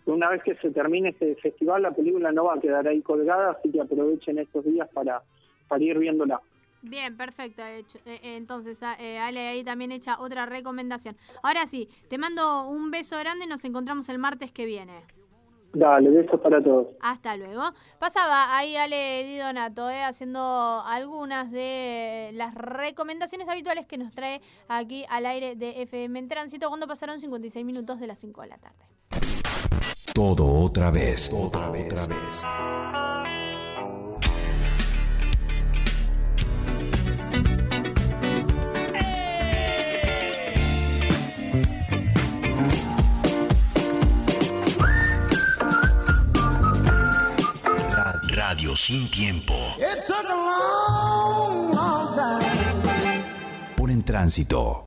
una 0.05 0.29
vez 0.29 0.43
que 0.43 0.55
se 0.57 0.69
termine 0.69 1.09
este 1.09 1.35
festival 1.37 1.81
la 1.81 1.91
película 1.91 2.31
no 2.31 2.45
va 2.45 2.53
a 2.53 2.59
quedar 2.59 2.87
ahí 2.87 3.01
colgada, 3.01 3.51
así 3.51 3.71
que 3.71 3.81
aprovechen 3.81 4.37
estos 4.37 4.65
días 4.65 4.87
para, 4.93 5.23
para 5.67 5.83
ir 5.83 5.97
viéndola. 5.97 6.39
Bien, 6.83 7.17
perfecto. 7.17 7.63
Eh, 7.63 7.83
eh, 8.05 8.19
entonces, 8.23 8.81
ah, 8.83 8.95
eh, 8.99 9.17
Ale 9.17 9.47
ahí 9.47 9.63
también 9.63 9.91
echa 9.91 10.19
otra 10.19 10.45
recomendación. 10.45 11.15
Ahora 11.41 11.65
sí, 11.65 11.89
te 12.07 12.17
mando 12.17 12.67
un 12.69 12.91
beso 12.91 13.17
grande, 13.17 13.47
nos 13.47 13.63
encontramos 13.65 14.09
el 14.09 14.19
martes 14.19 14.51
que 14.51 14.65
viene. 14.65 14.93
Dale, 15.73 16.09
besos 16.09 16.39
para 16.41 16.61
todos. 16.61 16.87
Hasta 16.99 17.37
luego. 17.37 17.63
Pasaba 17.97 18.57
ahí 18.57 18.75
Ale 18.75 19.23
Di 19.23 19.37
Donato 19.37 19.89
eh, 19.89 20.03
haciendo 20.03 20.83
algunas 20.85 21.49
de 21.51 22.31
las 22.33 22.55
recomendaciones 22.55 23.47
habituales 23.47 23.85
que 23.85 23.97
nos 23.97 24.11
trae 24.11 24.41
aquí 24.67 25.05
al 25.09 25.25
aire 25.25 25.55
de 25.55 25.81
FM 25.83 26.19
en 26.19 26.27
Tránsito 26.27 26.67
cuando 26.67 26.87
pasaron 26.87 27.19
56 27.19 27.65
minutos 27.65 27.99
de 27.99 28.07
las 28.07 28.19
5 28.19 28.41
de 28.41 28.47
la 28.47 28.57
tarde. 28.57 28.85
Todo 30.13 30.45
otra 30.45 30.91
vez, 30.91 31.31
otra 31.33 31.69
vez. 31.69 31.93
Otra 31.93 32.15
vez. 32.15 33.00
Radio 48.51 48.75
sin 48.75 49.09
tiempo. 49.09 49.55
Por 53.77 53.89
en 53.89 54.03
tránsito. 54.03 54.77